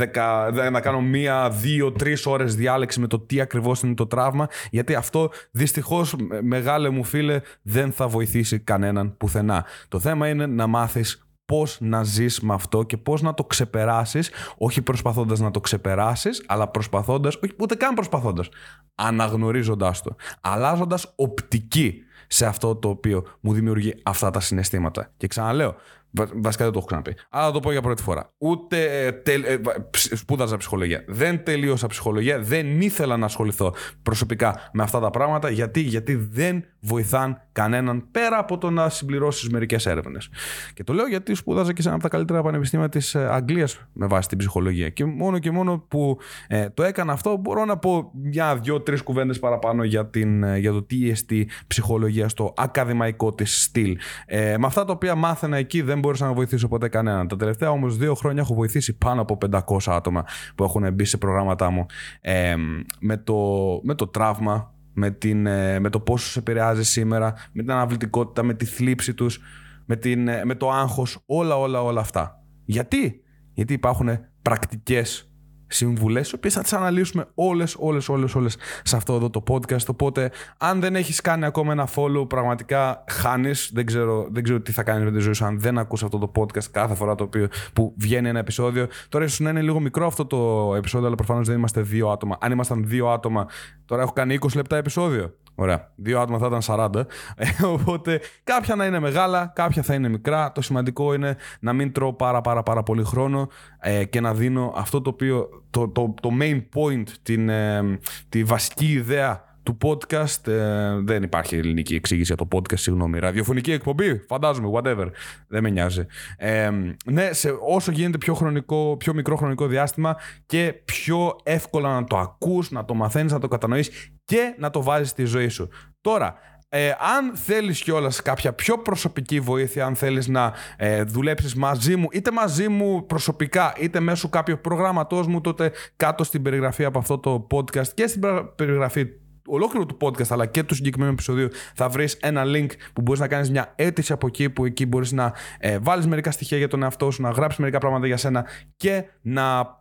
να 0.70 0.80
κάνω 0.80 1.00
μία, 1.00 1.50
δύο, 1.50 1.92
τρεις 1.92 2.26
ώρες 2.26 2.54
διάλεξη 2.54 3.00
με 3.00 3.06
το 3.06 3.18
τι 3.18 3.40
ακριβώς 3.40 3.82
είναι 3.82 3.94
το 3.94 4.06
τραύμα, 4.06 4.48
γιατί 4.70 4.94
αυτό 4.94 5.30
δυστυχώς, 5.50 6.16
μεγάλε 6.42 6.88
μου 6.88 7.04
φίλε, 7.04 7.40
δεν 7.62 7.92
θα 7.92 8.08
βοηθήσει 8.08 8.58
κανέναν 8.58 9.16
πουθενά. 9.16 9.64
Το 9.88 10.00
θέμα 10.00 10.28
είναι 10.28 10.46
να 10.46 10.66
μάθεις 10.66 11.27
πώς 11.52 11.76
να 11.80 12.02
ζεις 12.02 12.40
με 12.40 12.54
αυτό 12.54 12.82
και 12.82 12.96
πώς 12.96 13.22
να 13.22 13.34
το 13.34 13.44
ξεπεράσεις, 13.44 14.30
όχι 14.58 14.82
προσπαθώντας 14.82 15.40
να 15.40 15.50
το 15.50 15.60
ξεπεράσεις, 15.60 16.44
αλλά 16.46 16.68
προσπαθώντας, 16.68 17.34
όχι 17.34 17.52
ούτε 17.60 17.74
καν 17.74 17.94
προσπαθώντας, 17.94 18.48
αναγνωρίζοντάς 18.94 20.02
το, 20.02 20.16
αλλάζοντας 20.40 21.12
οπτική 21.16 22.02
σε 22.26 22.46
αυτό 22.46 22.76
το 22.76 22.88
οποίο 22.88 23.26
μου 23.40 23.52
δημιουργεί 23.52 23.94
αυτά 24.02 24.30
τα 24.30 24.40
συναισθήματα. 24.40 25.10
Και 25.16 25.26
ξαναλέω, 25.26 25.74
Βασικά 26.10 26.64
δεν 26.64 26.72
το 26.72 26.78
έχω 26.78 26.86
ξαναπεί. 26.86 27.14
Αλλά 27.30 27.46
θα 27.46 27.52
το 27.52 27.60
πω 27.60 27.70
για 27.72 27.82
πρώτη 27.82 28.02
φορά. 28.02 28.32
Ούτε 28.38 29.06
ε, 29.06 29.12
τε, 29.12 29.32
ε, 29.32 29.60
σπούδαζα 29.92 30.56
ψυχολογία. 30.56 31.04
Δεν 31.06 31.44
τελείωσα 31.44 31.86
ψυχολογία. 31.86 32.40
Δεν 32.40 32.80
ήθελα 32.80 33.16
να 33.16 33.24
ασχοληθώ 33.24 33.74
προσωπικά 34.02 34.70
με 34.72 34.82
αυτά 34.82 35.00
τα 35.00 35.10
πράγματα. 35.10 35.50
Γιατί, 35.50 35.80
γιατί 35.80 36.14
δεν 36.14 36.64
βοηθάν 36.80 37.40
κανέναν 37.52 38.08
πέρα 38.10 38.38
από 38.38 38.58
το 38.58 38.70
να 38.70 38.88
συμπληρώσεις 38.88 39.48
μερικές 39.48 39.86
έρευνες. 39.86 40.28
Και 40.74 40.84
το 40.84 40.92
λέω 40.92 41.06
γιατί 41.06 41.34
σπούδαζα 41.34 41.72
και 41.72 41.82
σε 41.82 41.88
ένα 41.88 41.96
από 41.96 42.08
τα 42.08 42.16
καλύτερα 42.16 42.42
πανεπιστήμια 42.42 42.88
της 42.88 43.14
ε, 43.14 43.28
Αγγλίας 43.30 43.80
με 43.92 44.06
βάση 44.06 44.28
την 44.28 44.38
ψυχολογία. 44.38 44.88
Και 44.88 45.04
μόνο 45.04 45.38
και 45.38 45.50
μόνο 45.50 45.84
που 45.88 46.18
ε, 46.48 46.68
το 46.70 46.82
έκανα 46.82 47.12
αυτό, 47.12 47.36
μπορώ 47.36 47.64
να 47.64 47.78
πω 47.78 48.10
μια, 48.12 48.56
δυο, 48.56 48.80
τρεις 48.80 49.02
κουβέντες 49.02 49.38
παραπάνω 49.38 49.84
για, 49.84 50.06
την, 50.06 50.56
για 50.56 50.72
το 50.72 50.82
τι 50.82 51.10
εστί 51.10 51.48
ψυχολογία 51.66 52.28
στο 52.28 52.52
ακαδημαϊκό 52.56 53.34
της 53.34 53.62
στυλ. 53.62 53.98
Ε, 54.26 54.58
με 54.58 54.66
αυτά 54.66 54.84
τα 54.84 54.92
οποία 54.92 55.14
μάθαινα 55.14 55.56
εκεί 55.56 55.82
δεν 55.82 55.97
μπορούσα 55.98 56.26
να 56.26 56.32
βοηθήσω 56.32 56.68
ποτέ 56.68 56.88
κανέναν. 56.88 57.28
Τα 57.28 57.36
τελευταία 57.36 57.70
όμως 57.70 57.96
δύο 57.96 58.14
χρόνια 58.14 58.42
έχω 58.42 58.54
βοηθήσει 58.54 58.98
πάνω 58.98 59.20
από 59.20 59.38
500 59.50 59.60
άτομα 59.86 60.24
που 60.54 60.64
έχουν 60.64 60.92
μπει 60.92 61.04
σε 61.04 61.16
προγράμματά 61.16 61.70
μου 61.70 61.86
ε, 62.20 62.54
με, 63.00 63.16
το, 63.16 63.36
με 63.82 63.94
το 63.94 64.06
τραύμα, 64.06 64.74
με, 64.92 65.10
την, 65.10 65.46
ε, 65.46 65.78
με 65.78 65.90
το 65.90 66.00
πόσο 66.00 66.28
σε 66.28 66.38
επηρεάζει 66.38 66.84
σήμερα, 66.84 67.34
με 67.52 67.62
την 67.62 67.70
αναβλητικότητα, 67.72 68.42
με 68.42 68.54
τη 68.54 68.64
θλίψη 68.64 69.14
τους, 69.14 69.40
με, 69.84 69.96
την, 69.96 70.28
ε, 70.28 70.44
με 70.44 70.54
το 70.54 70.70
άγχος, 70.70 71.22
όλα 71.26 71.56
όλα 71.56 71.82
όλα 71.82 72.00
αυτά. 72.00 72.42
Γιατί; 72.64 73.22
Γιατί 73.52 73.72
υπάρχουν 73.72 74.08
πρακτικές 74.42 75.27
συμβουλές, 75.68 76.28
τι 76.28 76.34
οποίες 76.34 76.54
θα 76.54 76.62
τις 76.62 76.72
αναλύσουμε 76.72 77.26
όλες, 77.34 77.76
όλες, 77.78 78.08
όλες, 78.08 78.34
όλες 78.34 78.56
σε 78.82 78.96
αυτό 78.96 79.14
εδώ 79.14 79.30
το 79.30 79.42
podcast. 79.48 79.86
Οπότε, 79.86 80.30
αν 80.58 80.80
δεν 80.80 80.96
έχεις 80.96 81.20
κάνει 81.20 81.44
ακόμα 81.44 81.72
ένα 81.72 81.88
follow, 81.94 82.28
πραγματικά 82.28 83.04
χάνεις. 83.08 83.70
Δεν 83.72 83.86
ξέρω, 83.86 84.28
δεν 84.30 84.42
ξέρω 84.42 84.60
τι 84.60 84.72
θα 84.72 84.82
κάνεις 84.82 85.04
με 85.04 85.10
τη 85.10 85.18
ζωή 85.18 85.32
σου 85.32 85.44
αν 85.44 85.60
δεν 85.60 85.78
ακούσει 85.78 86.04
αυτό 86.04 86.18
το 86.18 86.32
podcast 86.36 86.64
κάθε 86.70 86.94
φορά 86.94 87.14
το 87.14 87.24
οποίο, 87.24 87.48
που 87.72 87.94
βγαίνει 87.96 88.28
ένα 88.28 88.38
επεισόδιο. 88.38 88.86
Τώρα, 89.08 89.24
ίσως 89.24 89.40
να 89.40 89.50
είναι 89.50 89.62
λίγο 89.62 89.80
μικρό 89.80 90.06
αυτό 90.06 90.26
το 90.26 90.72
επεισόδιο, 90.76 91.06
αλλά 91.06 91.16
προφανώς 91.16 91.46
δεν 91.46 91.56
είμαστε 91.56 91.80
δύο 91.80 92.08
άτομα. 92.08 92.36
Αν 92.40 92.52
ήμασταν 92.52 92.84
δύο 92.86 93.08
άτομα, 93.08 93.46
τώρα 93.84 94.02
έχω 94.02 94.12
κάνει 94.12 94.38
20 94.40 94.48
λεπτά 94.54 94.76
επεισόδιο. 94.76 95.34
Ωραία. 95.60 95.92
Δύο 95.94 96.20
άτομα 96.20 96.38
θα 96.38 96.46
ήταν 96.46 96.60
40. 96.66 97.06
Ε, 97.36 97.64
οπότε 97.74 98.20
κάποια 98.44 98.74
να 98.74 98.86
είναι 98.86 98.98
μεγάλα, 98.98 99.52
κάποια 99.54 99.82
θα 99.82 99.94
είναι 99.94 100.08
μικρά. 100.08 100.52
Το 100.52 100.62
σημαντικό 100.62 101.14
είναι 101.14 101.36
να 101.60 101.72
μην 101.72 101.92
τρώω 101.92 102.12
πάρα 102.12 102.40
πάρα 102.40 102.62
πάρα 102.62 102.82
πολύ 102.82 103.04
χρόνο 103.04 103.48
ε, 103.80 104.04
και 104.04 104.20
να 104.20 104.34
δίνω 104.34 104.72
αυτό 104.76 105.00
το 105.00 105.10
οποίο, 105.10 105.48
το, 105.70 105.88
το, 105.88 106.14
το 106.22 106.30
main 106.40 106.62
point, 106.74 107.04
την, 107.22 107.48
ε, 107.48 107.98
τη 108.28 108.44
βασική 108.44 108.92
ιδέα 108.92 109.47
του 109.68 109.78
podcast. 109.82 110.46
Ε, 110.46 110.98
δεν 111.00 111.22
υπάρχει 111.22 111.56
ελληνική 111.56 111.94
εξήγηση 111.94 112.34
για 112.34 112.46
το 112.46 112.56
podcast, 112.56 112.78
συγγνώμη. 112.78 113.18
Ραδιοφωνική 113.18 113.72
εκπομπή, 113.72 114.18
φαντάζομαι, 114.28 114.70
whatever. 114.72 115.06
Δεν 115.48 115.62
με 115.62 115.70
νοιάζει. 115.70 116.06
Ε, 116.36 116.70
ναι, 117.04 117.32
σε 117.32 117.58
όσο 117.60 117.92
γίνεται 117.92 118.18
πιο, 118.18 118.34
χρονικό, 118.34 118.96
πιο 118.98 119.14
μικρό 119.14 119.36
χρονικό 119.36 119.66
διάστημα 119.66 120.16
και 120.46 120.74
πιο 120.84 121.36
εύκολα 121.42 121.94
να 121.94 122.04
το 122.04 122.18
ακούς, 122.18 122.70
να 122.70 122.84
το 122.84 122.94
μαθαίνεις, 122.94 123.32
να 123.32 123.38
το 123.38 123.48
κατανοείς 123.48 123.90
και 124.24 124.54
να 124.58 124.70
το 124.70 124.82
βάζεις 124.82 125.08
στη 125.08 125.24
ζωή 125.24 125.48
σου. 125.48 125.68
Τώρα, 126.00 126.34
ε, 126.68 126.88
αν 126.88 127.36
θέλεις 127.36 127.82
κιόλας 127.82 128.22
κάποια 128.22 128.52
πιο 128.52 128.78
προσωπική 128.78 129.40
βοήθεια, 129.40 129.86
αν 129.86 129.94
θέλεις 129.96 130.28
να 130.28 130.52
ε, 130.76 131.02
δουλέψεις 131.02 131.54
μαζί 131.54 131.96
μου, 131.96 132.06
είτε 132.12 132.30
μαζί 132.30 132.68
μου 132.68 133.06
προσωπικά, 133.06 133.74
είτε 133.78 134.00
μέσω 134.00 134.28
κάποιου 134.28 134.58
προγράμματός 134.62 135.26
μου, 135.26 135.40
τότε 135.40 135.72
κάτω 135.96 136.24
στην 136.24 136.42
περιγραφή 136.42 136.84
από 136.84 136.98
αυτό 136.98 137.18
το 137.18 137.46
podcast 137.50 137.88
και 137.94 138.06
στην 138.06 138.22
περιγραφή 138.56 139.06
ολόκληρο 139.48 139.86
του 139.86 139.96
podcast 140.00 140.28
αλλά 140.28 140.46
και 140.46 140.62
του 140.62 140.74
συγκεκριμένου 140.74 141.12
επεισοδίου 141.12 141.48
θα 141.74 141.88
βρεις 141.88 142.14
ένα 142.14 142.42
link 142.46 142.68
που 142.92 143.00
μπορείς 143.00 143.20
να 143.20 143.28
κάνεις 143.28 143.50
μια 143.50 143.72
αίτηση 143.76 144.12
από 144.12 144.26
εκεί 144.26 144.50
που 144.50 144.64
εκεί 144.64 144.86
μπορείς 144.86 145.12
να 145.12 145.32
ε, 145.58 145.78
βάλεις 145.78 146.06
μερικά 146.06 146.30
στοιχεία 146.30 146.58
για 146.58 146.68
τον 146.68 146.82
εαυτό 146.82 147.10
σου, 147.10 147.22
να 147.22 147.30
γράψεις 147.30 147.58
μερικά 147.58 147.78
πράγματα 147.78 148.06
για 148.06 148.16
σένα 148.16 148.46
και 148.76 149.04
να 149.22 149.76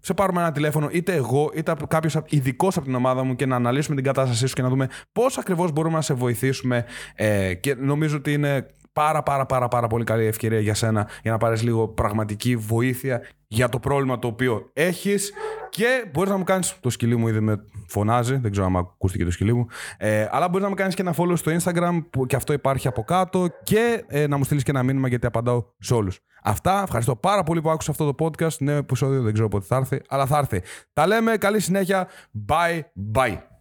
σε 0.00 0.14
πάρουμε 0.14 0.40
ένα 0.40 0.52
τηλέφωνο, 0.52 0.88
είτε 0.92 1.14
εγώ, 1.14 1.50
είτε 1.54 1.74
κάποιος 1.88 2.18
ειδικός 2.28 2.76
από 2.76 2.86
την 2.86 2.94
ομάδα 2.94 3.24
μου 3.24 3.36
και 3.36 3.46
να 3.46 3.56
αναλύσουμε 3.56 3.96
την 3.96 4.04
κατάστασή 4.04 4.46
σου 4.46 4.54
και 4.54 4.62
να 4.62 4.68
δούμε 4.68 4.88
πώς 5.12 5.38
ακριβώς 5.38 5.72
μπορούμε 5.72 5.94
να 5.94 6.02
σε 6.02 6.14
βοηθήσουμε. 6.14 6.84
Ε, 7.14 7.54
και 7.54 7.74
νομίζω 7.74 8.16
ότι 8.16 8.32
είναι 8.32 8.66
πάρα 8.96 9.22
πάρα 9.22 9.46
πάρα 9.46 9.68
πάρα 9.68 9.86
πολύ 9.86 10.04
καλή 10.04 10.24
ευκαιρία 10.24 10.60
για 10.60 10.74
σένα 10.74 11.08
για 11.22 11.30
να 11.30 11.38
πάρεις 11.38 11.62
λίγο 11.62 11.88
πραγματική 11.88 12.56
βοήθεια 12.56 13.22
για 13.46 13.68
το 13.68 13.78
πρόβλημα 13.78 14.18
το 14.18 14.26
οποίο 14.26 14.70
έχεις. 14.72 15.32
Και 15.68 16.04
μπορείς 16.12 16.30
να 16.30 16.36
μου 16.36 16.44
κάνεις 16.44 16.76
το 16.80 16.90
σκυλί 16.90 17.16
μου 17.16 17.28
ήδη 17.28 17.40
με 17.40 17.64
φωνάζει 17.88 18.36
δεν 18.36 18.50
ξέρω 18.50 18.66
αν 18.66 18.76
ακούστηκε 18.76 19.24
το 19.24 19.30
σκυλί 19.30 19.54
μου 19.54 19.66
ε, 19.98 20.26
αλλά 20.30 20.48
μπορείς 20.48 20.62
να 20.62 20.68
μου 20.68 20.74
κάνεις 20.74 20.94
και 20.94 21.02
ένα 21.02 21.14
follow 21.16 21.36
στο 21.36 21.52
Instagram 21.56 22.04
που 22.10 22.26
και 22.26 22.36
αυτό 22.36 22.52
υπάρχει 22.52 22.88
από 22.88 23.02
κάτω 23.02 23.46
και 23.62 24.04
ε, 24.06 24.26
να 24.26 24.36
μου 24.36 24.44
στείλεις 24.44 24.62
και 24.62 24.70
ένα 24.70 24.82
μήνυμα 24.82 25.08
γιατί 25.08 25.26
απαντάω 25.26 25.64
σε 25.78 25.94
όλους. 25.94 26.20
Αυτά, 26.42 26.82
ευχαριστώ 26.82 27.16
πάρα 27.16 27.42
πολύ 27.42 27.60
που 27.60 27.70
άκουσα 27.70 27.90
αυτό 27.90 28.12
το 28.12 28.24
podcast. 28.24 28.56
Νέο 28.58 28.76
επεισόδιο 28.76 29.22
δεν 29.22 29.32
ξέρω 29.32 29.48
πότε 29.48 29.64
θα 29.68 29.76
έρθει 29.76 30.00
αλλά 30.08 30.26
θα 30.26 30.38
έρθει. 30.38 30.62
Τα 30.92 31.06
λέμε, 31.06 31.36
καλή 31.36 31.60
συνέχεια. 31.60 32.08
Bye 32.48 32.80
bye 33.14 33.55